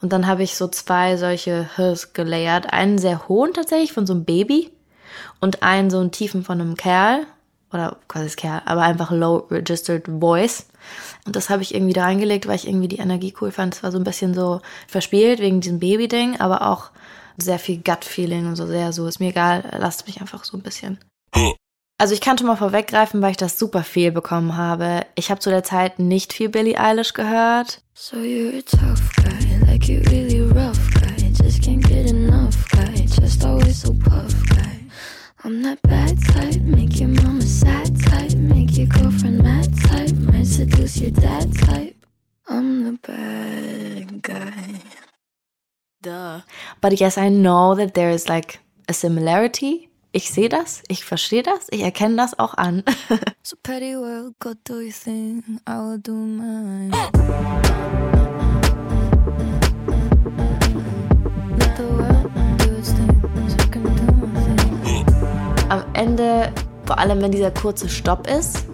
Und 0.01 0.13
dann 0.13 0.25
habe 0.25 0.44
ich 0.44 0.56
so 0.56 0.68
zwei 0.68 1.18
solche 1.18 1.70
Hs 1.77 2.13
gelayert. 2.13 2.72
Einen 2.72 2.98
sehr 2.98 3.27
hohen 3.27 3.53
tatsächlich 3.53 3.94
von 3.94 4.06
so 4.06 4.13
einem 4.13 4.25
Baby 4.25 4.72
und 5.42 5.63
einen 5.63 5.89
so 5.89 6.00
einen 6.00 6.12
tiefen 6.12 6.44
von 6.44 6.62
einem 6.62 6.75
Kerl 6.75 7.25
oder 7.74 7.98
quasi 8.08 8.25
das 8.25 8.36
Kerl, 8.36 8.62
aber 8.65 8.82
einfach 8.84 9.12
low 9.12 9.48
registered 9.50 10.08
voice. 10.08 10.68
Und 11.25 11.36
das 11.36 11.50
habe 11.50 11.62
ich 11.62 11.74
irgendwie 11.74 11.94
da 11.94 12.03
reingelegt, 12.03 12.48
weil 12.48 12.56
ich 12.56 12.68
irgendwie 12.68 12.88
die 12.88 13.00
Energie 13.00 13.34
cool 13.42 13.51
fand. 13.51 13.75
Es 13.75 13.84
war 13.84 13.92
so 13.92 13.98
ein 13.98 14.03
bisschen 14.03 14.34
so 14.34 14.62
verspielt 14.88 15.39
wegen 15.39 15.62
diesem 15.62 15.80
Baby-Ding, 15.80 16.39
aber 16.39 16.70
auch 16.70 16.92
sehr 17.38 17.60
viel 17.60 17.78
Gut-Feeling 17.78 18.48
und 18.48 18.56
so 18.56 18.68
sehr 18.68 18.94
so, 18.94 19.08
ist 19.08 19.20
mir 19.20 19.30
egal, 19.30 19.63
lasst 19.80 20.08
mich 20.08 20.22
einfach 20.22 20.44
so 20.44 20.58
ein 20.58 20.63
bisschen. 20.63 21.00
Also 21.98 22.13
ich 22.13 22.22
kann 22.22 22.38
schon 22.38 22.48
mal 22.48 22.58
vorweggreifen, 22.58 23.22
weil 23.22 23.32
ich 23.32 23.38
das 23.38 23.58
super 23.58 23.84
viel 23.84 24.12
bekommen 24.12 24.58
habe. 24.58 25.06
Ich 25.16 25.30
habe 25.30 25.40
zu 25.40 25.50
der 25.50 25.63
Zeit 25.63 26.00
nicht 26.00 26.34
viel 26.34 26.50
Billie 26.50 26.78
Eilish 26.78 27.13
gehört. 27.13 27.82
So 27.94 28.18
you're 28.18 28.58
a 28.58 28.62
tough 28.62 29.02
guy, 29.18 29.72
like 29.72 29.88
you 29.88 30.02
really 30.10 30.42
rough 30.42 30.80
guy. 30.96 31.32
Just 31.42 31.62
can't 31.62 31.84
get 31.88 32.10
enough 32.10 32.56
guy, 32.72 33.06
just 33.06 33.46
always 33.46 33.82
so 33.82 33.94
puff 33.94 34.34
guy. 34.50 34.80
I'm 35.44 35.62
that 35.63 35.82
bad 35.82 36.18
type, 36.34 36.62
make 36.62 37.00
your 37.00 37.10
mama 37.10 37.42
sad 37.42 38.00
type, 38.02 38.34
make 38.36 38.78
your 38.78 38.88
girlfriend 38.88 39.44
mad 39.44 39.70
type, 39.84 40.16
might 40.16 40.48
seduce 40.48 40.98
your 41.02 41.12
dad 41.12 41.54
type. 41.58 41.96
I'm 42.48 42.84
the 42.86 42.98
bad 43.02 44.22
guy. 44.22 45.03
Duh. 46.04 46.42
But 46.82 47.00
yes, 47.00 47.18
I 47.18 47.30
know 47.30 47.76
that 47.76 47.94
there 47.94 48.10
is 48.10 48.28
like 48.28 48.60
a 48.90 48.94
similarity. 48.94 49.90
Ich 50.12 50.30
sehe 50.30 50.50
das, 50.50 50.84
ich 50.90 51.06
verstehe 51.06 51.44
das, 51.44 51.68
ich 51.72 51.82
erkenne 51.82 52.18
das 52.18 52.38
auch 52.38 52.56
an. 52.56 52.84
so 53.42 53.56
petty 53.64 53.96
world, 53.96 54.36
go 54.40 54.54
do 54.66 54.82
your 54.82 54.92
thing, 54.92 55.62
I 55.66 55.80
will 55.80 55.98
do 55.98 56.12
mine. 56.12 56.92
Am 65.70 65.84
Ende, 65.94 66.52
vor 66.86 67.00
allem 67.00 67.22
wenn 67.22 67.32
dieser 67.32 67.52
kurze 67.52 67.88
Stopp 67.88 68.28
ist, 68.28 68.66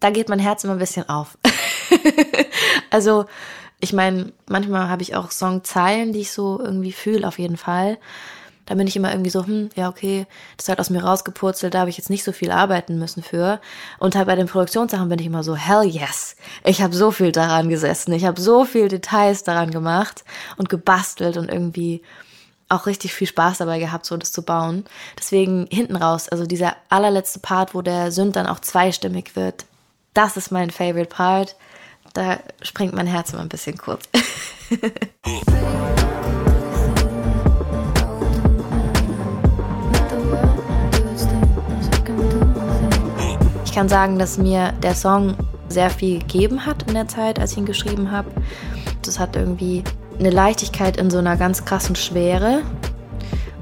da 0.00 0.10
geht 0.10 0.30
mein 0.30 0.38
Herz 0.38 0.64
immer 0.64 0.72
ein 0.72 0.78
bisschen 0.78 1.06
auf. 1.08 1.36
also, 2.90 3.26
ich 3.80 3.92
meine, 3.92 4.32
manchmal 4.48 4.88
habe 4.88 5.02
ich 5.02 5.16
auch 5.16 5.30
Songzeilen, 5.30 6.12
die 6.12 6.20
ich 6.20 6.32
so 6.32 6.60
irgendwie 6.60 6.92
fühle, 6.92 7.26
auf 7.26 7.38
jeden 7.38 7.56
Fall. 7.56 7.98
Da 8.66 8.76
bin 8.76 8.86
ich 8.86 8.94
immer 8.94 9.10
irgendwie 9.10 9.30
so, 9.30 9.44
hm, 9.44 9.70
ja, 9.74 9.88
okay, 9.88 10.26
das 10.56 10.68
halt 10.68 10.78
aus 10.78 10.88
mir 10.88 11.02
rausgepurzelt, 11.02 11.74
da 11.74 11.80
habe 11.80 11.90
ich 11.90 11.98
jetzt 11.98 12.10
nicht 12.10 12.22
so 12.22 12.30
viel 12.30 12.52
arbeiten 12.52 12.98
müssen 12.98 13.22
für. 13.22 13.60
Und 13.98 14.14
halt 14.14 14.26
bei 14.26 14.36
den 14.36 14.46
Produktionssachen 14.46 15.08
bin 15.08 15.18
ich 15.18 15.26
immer 15.26 15.42
so, 15.42 15.56
hell 15.56 15.84
yes. 15.84 16.36
Ich 16.64 16.80
habe 16.80 16.94
so 16.94 17.10
viel 17.10 17.32
daran 17.32 17.68
gesessen, 17.68 18.12
ich 18.12 18.24
habe 18.24 18.40
so 18.40 18.64
viel 18.64 18.88
Details 18.88 19.42
daran 19.42 19.72
gemacht 19.72 20.24
und 20.56 20.68
gebastelt 20.68 21.36
und 21.36 21.50
irgendwie 21.50 22.02
auch 22.68 22.86
richtig 22.86 23.12
viel 23.12 23.26
Spaß 23.26 23.58
dabei 23.58 23.78
gehabt, 23.78 24.06
so 24.06 24.16
das 24.16 24.32
zu 24.32 24.42
bauen. 24.42 24.84
Deswegen 25.18 25.66
hinten 25.70 25.96
raus, 25.96 26.28
also 26.28 26.46
dieser 26.46 26.76
allerletzte 26.88 27.40
Part, 27.40 27.74
wo 27.74 27.82
der 27.82 28.12
Sünd 28.12 28.36
dann 28.36 28.46
auch 28.46 28.60
zweistimmig 28.60 29.34
wird, 29.34 29.66
das 30.14 30.36
ist 30.36 30.50
mein 30.50 30.70
Favorite 30.70 31.08
Part. 31.08 31.56
Da 32.14 32.38
springt 32.60 32.92
mein 32.94 33.06
Herz 33.06 33.32
immer 33.32 33.40
ein 33.42 33.48
bisschen 33.48 33.78
kurz. 33.78 34.02
ich 43.64 43.72
kann 43.72 43.88
sagen, 43.88 44.18
dass 44.18 44.36
mir 44.36 44.72
der 44.82 44.94
Song 44.94 45.36
sehr 45.68 45.88
viel 45.88 46.18
gegeben 46.18 46.66
hat 46.66 46.82
in 46.82 46.92
der 46.94 47.08
Zeit, 47.08 47.38
als 47.38 47.52
ich 47.52 47.58
ihn 47.58 47.64
geschrieben 47.64 48.10
habe. 48.10 48.30
Das 49.00 49.18
hat 49.18 49.34
irgendwie 49.34 49.82
eine 50.18 50.28
Leichtigkeit 50.28 50.98
in 50.98 51.10
so 51.10 51.16
einer 51.16 51.38
ganz 51.38 51.64
krassen 51.64 51.96
Schwere. 51.96 52.62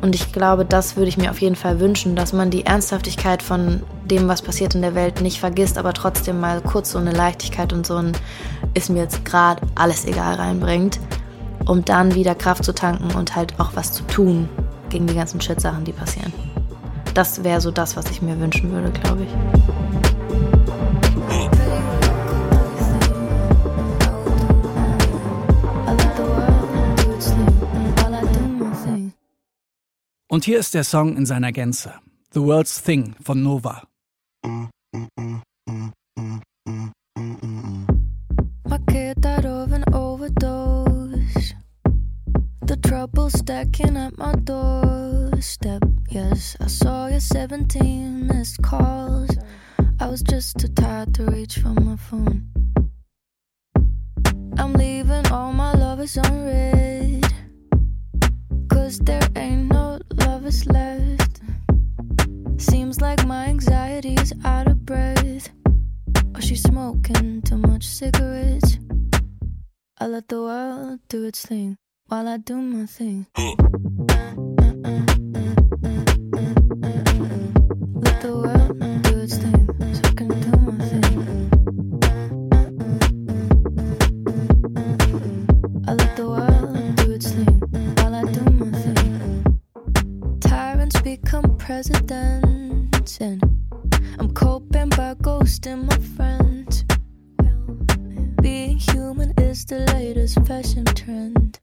Und 0.00 0.14
ich 0.14 0.32
glaube, 0.32 0.64
das 0.64 0.96
würde 0.96 1.08
ich 1.08 1.18
mir 1.18 1.30
auf 1.30 1.40
jeden 1.40 1.56
Fall 1.56 1.78
wünschen, 1.78 2.16
dass 2.16 2.32
man 2.32 2.50
die 2.50 2.64
Ernsthaftigkeit 2.64 3.42
von 3.42 3.82
dem, 4.04 4.28
was 4.28 4.40
passiert 4.40 4.74
in 4.74 4.82
der 4.82 4.94
Welt, 4.94 5.20
nicht 5.20 5.40
vergisst, 5.40 5.76
aber 5.76 5.92
trotzdem 5.92 6.40
mal 6.40 6.60
kurz 6.62 6.92
so 6.92 6.98
eine 6.98 7.12
Leichtigkeit 7.12 7.72
und 7.72 7.86
so 7.86 7.96
ein 7.96 8.12
ist 8.74 8.88
mir 8.88 9.02
jetzt 9.02 9.24
gerade 9.24 9.62
alles 9.74 10.06
egal 10.06 10.36
reinbringt, 10.36 10.98
um 11.66 11.84
dann 11.84 12.14
wieder 12.14 12.34
Kraft 12.34 12.64
zu 12.64 12.72
tanken 12.72 13.14
und 13.14 13.36
halt 13.36 13.58
auch 13.58 13.70
was 13.74 13.92
zu 13.92 14.02
tun 14.04 14.48
gegen 14.88 15.06
die 15.06 15.14
ganzen 15.14 15.40
Shit-Sachen, 15.40 15.84
die 15.84 15.92
passieren. 15.92 16.32
Das 17.14 17.44
wäre 17.44 17.60
so 17.60 17.70
das, 17.70 17.96
was 17.96 18.10
ich 18.10 18.22
mir 18.22 18.38
wünschen 18.40 18.72
würde, 18.72 18.90
glaube 18.90 19.24
ich. 19.24 20.19
Und 30.30 30.44
hier 30.44 30.60
ist 30.60 30.74
der 30.74 30.84
Song 30.84 31.16
in 31.16 31.26
seiner 31.26 31.50
Gänze. 31.50 31.92
The 32.32 32.40
World's 32.40 32.80
Thing 32.80 33.16
von 33.20 33.42
Nova. 33.42 33.82
My 38.64 38.78
kid 38.86 39.20
died 39.20 39.44
of 39.44 39.72
an 39.72 39.82
overdose. 39.92 41.56
The 42.64 42.76
trouble 42.76 43.28
stacking 43.30 43.96
at 43.96 44.16
my 44.18 44.36
doorstep. 44.44 45.82
Yes, 46.10 46.56
I 46.60 46.68
saw 46.68 47.08
your 47.08 47.18
17 47.18 48.28
missed 48.28 48.62
calls. 48.62 49.36
I 49.98 50.06
was 50.06 50.22
just 50.22 50.60
too 50.60 50.68
tired 50.68 51.12
to 51.14 51.24
reach 51.24 51.58
for 51.58 51.74
my 51.74 51.96
phone. 51.96 52.46
I'm 54.56 54.74
leaving 54.74 55.26
all 55.32 55.52
my 55.52 55.72
lovers 55.74 56.16
on 56.16 56.44
red. 56.44 57.26
Cause 58.68 59.00
there 59.00 59.26
ain't 59.34 59.72
no 59.72 59.99
lovers 60.30 60.64
left. 60.66 61.40
Seems 62.56 63.00
like 63.00 63.26
my 63.26 63.46
anxiety's 63.46 64.32
out 64.44 64.68
of 64.68 64.86
breath. 64.86 65.50
Or 66.34 66.40
she's 66.40 66.62
smoking 66.62 67.42
too 67.42 67.58
much 67.58 67.84
cigarettes. 67.84 68.78
I 69.98 70.06
let 70.06 70.28
the 70.28 70.40
world 70.40 71.00
do 71.08 71.24
its 71.24 71.44
thing 71.44 71.78
while 72.06 72.28
I 72.28 72.36
do 72.36 72.56
my 72.56 72.86
thing. 72.86 73.26
And 93.20 93.42
I'm 94.18 94.32
coping 94.32 94.88
by 94.90 95.14
ghosting 95.14 95.86
my 95.86 95.98
friends. 96.16 96.84
Being 98.40 98.78
human 98.78 99.32
is 99.38 99.64
the 99.66 99.80
latest 99.92 100.40
fashion 100.46 100.84
trend. 100.84 101.58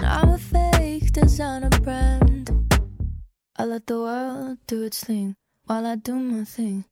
Now 0.00 0.20
I'm 0.22 0.30
a 0.30 0.38
fake 0.38 1.12
designer 1.12 1.70
brand. 1.70 2.50
I 3.56 3.64
let 3.64 3.86
the 3.86 3.98
world 3.98 4.58
do 4.66 4.82
its 4.84 5.02
thing 5.02 5.36
while 5.64 5.86
I 5.86 5.96
do 5.96 6.14
my 6.14 6.44
thing. 6.44 6.84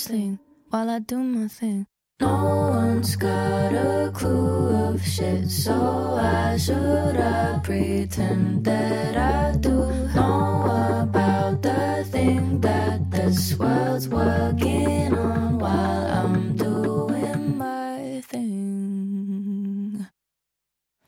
I 0.00 1.00
do 1.00 1.18
my 1.18 1.48
thing. 1.48 1.86
No 2.20 2.70
one's 2.70 3.16
got 3.16 3.72
a 3.74 4.12
clue 4.14 4.68
of 4.68 5.04
shit, 5.04 5.50
so 5.50 5.74
why 6.14 6.56
should 6.56 7.16
I 7.16 7.58
pretend 7.64 8.64
that 8.64 9.16
I 9.16 9.56
do 9.56 9.90
know 10.14 11.02
about 11.02 11.62
the 11.62 12.04
thing 12.08 12.60
that 12.60 13.10
this 13.10 13.58
world's 13.58 14.08
working 14.08 15.18
on 15.18 15.58
while 15.58 16.06
I'm 16.06 16.56
doing 16.56 17.58
my 17.58 18.22
thing? 18.28 20.06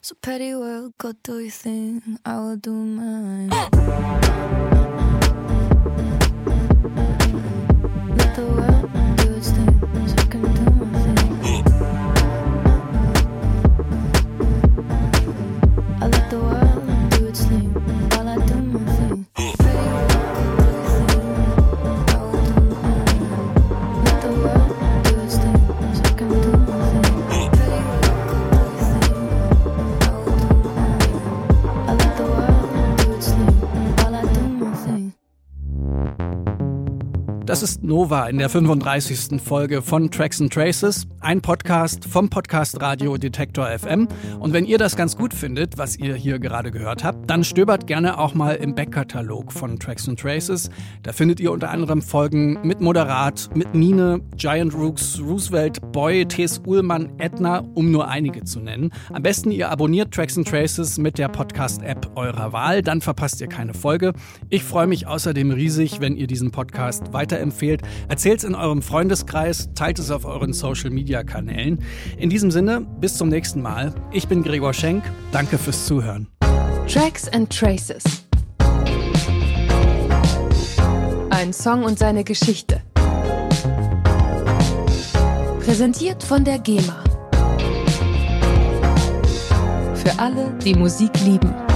So 0.01 0.17
petty 0.21 0.55
world, 0.57 0.95
go 0.99 1.13
do 1.23 1.39
your 1.39 1.51
thing, 1.51 2.19
I 2.25 2.39
will 2.39 2.57
do 2.57 2.73
mine. 2.73 3.51
Ist 37.63 37.80
Nova 37.91 38.29
in 38.29 38.39
der 38.39 38.49
35. 38.49 39.43
Folge 39.43 39.83
von 39.83 40.13
Tracks 40.13 40.41
and 40.41 40.53
Traces, 40.53 41.09
ein 41.19 41.41
Podcast 41.41 42.05
vom 42.05 42.31
Podcast 42.31 42.81
Radio 42.81 43.17
Detektor 43.17 43.67
FM. 43.67 44.07
Und 44.39 44.53
wenn 44.53 44.65
ihr 44.65 44.79
das 44.79 44.95
ganz 44.95 45.17
gut 45.17 45.35
findet, 45.35 45.77
was 45.77 45.99
ihr 45.99 46.15
hier 46.15 46.39
gerade 46.39 46.71
gehört 46.71 47.03
habt, 47.03 47.29
dann 47.29 47.43
stöbert 47.43 47.89
gerne 47.89 48.21
auch 48.21 48.33
mal 48.33 48.55
im 48.55 48.77
Backkatalog 48.77 49.53
von 49.53 49.77
Tracks 49.81 50.09
and 50.09 50.21
Traces. 50.21 50.71
Da 51.03 51.13
findet 51.13 51.41
ihr 51.41 51.51
unter 51.51 51.71
anderem 51.71 52.01
Folgen 52.01 52.61
mit 52.63 52.81
Moderat, 52.81 53.51
mit 53.57 53.75
Mine, 53.75 54.21
Giant 54.37 54.73
Rooks, 54.73 55.21
Roosevelt, 55.21 55.81
Boy, 55.91 56.27
T.S. 56.27 56.63
Ullmann, 56.65 57.11
Edna, 57.19 57.65
um 57.75 57.91
nur 57.91 58.07
einige 58.07 58.45
zu 58.45 58.61
nennen. 58.61 58.93
Am 59.13 59.25
besten 59.25 59.51
ihr 59.51 59.69
abonniert 59.69 60.15
Tracks 60.15 60.39
and 60.39 60.47
Traces 60.47 60.97
mit 60.97 61.19
der 61.19 61.27
Podcast-App 61.27 62.13
eurer 62.15 62.53
Wahl, 62.53 62.83
dann 62.83 63.01
verpasst 63.01 63.41
ihr 63.41 63.49
keine 63.49 63.75
Folge. 63.75 64.13
Ich 64.49 64.63
freue 64.63 64.87
mich 64.87 65.09
außerdem 65.09 65.51
riesig, 65.51 66.01
wenn 66.01 66.15
ihr 66.17 66.29
diesen 66.29 66.53
Podcast 66.53 67.13
weiterempfehlt. 67.13 67.80
Erzählt 68.09 68.39
es 68.39 68.45
in 68.45 68.55
eurem 68.55 68.83
Freundeskreis, 68.83 69.71
teilt 69.75 69.99
es 69.99 70.11
auf 70.11 70.25
euren 70.25 70.53
Social-Media-Kanälen. 70.53 71.83
In 72.19 72.31
diesem 72.31 72.51
Sinne, 72.51 72.87
bis 73.01 73.17
zum 73.17 73.29
nächsten 73.29 73.63
Mal. 73.63 73.95
Ich 74.13 74.29
bin 74.29 74.43
Gregor 74.43 74.75
Schenk. 74.75 75.05
Danke 75.33 75.59
fürs 75.59 75.87
Zuhören. 75.87 76.29
Tracks 76.87 77.29
and 77.29 77.51
Traces. 77.51 78.03
Ein 81.31 81.53
Song 81.53 81.85
und 81.85 81.99
seine 81.99 82.25
Geschichte. 82.25 82.83
Präsentiert 85.65 86.23
von 86.23 86.45
der 86.45 86.59
GEMA. 86.59 87.05
Für 89.95 90.19
alle, 90.19 90.53
die 90.65 90.75
Musik 90.75 91.11
lieben. 91.25 91.70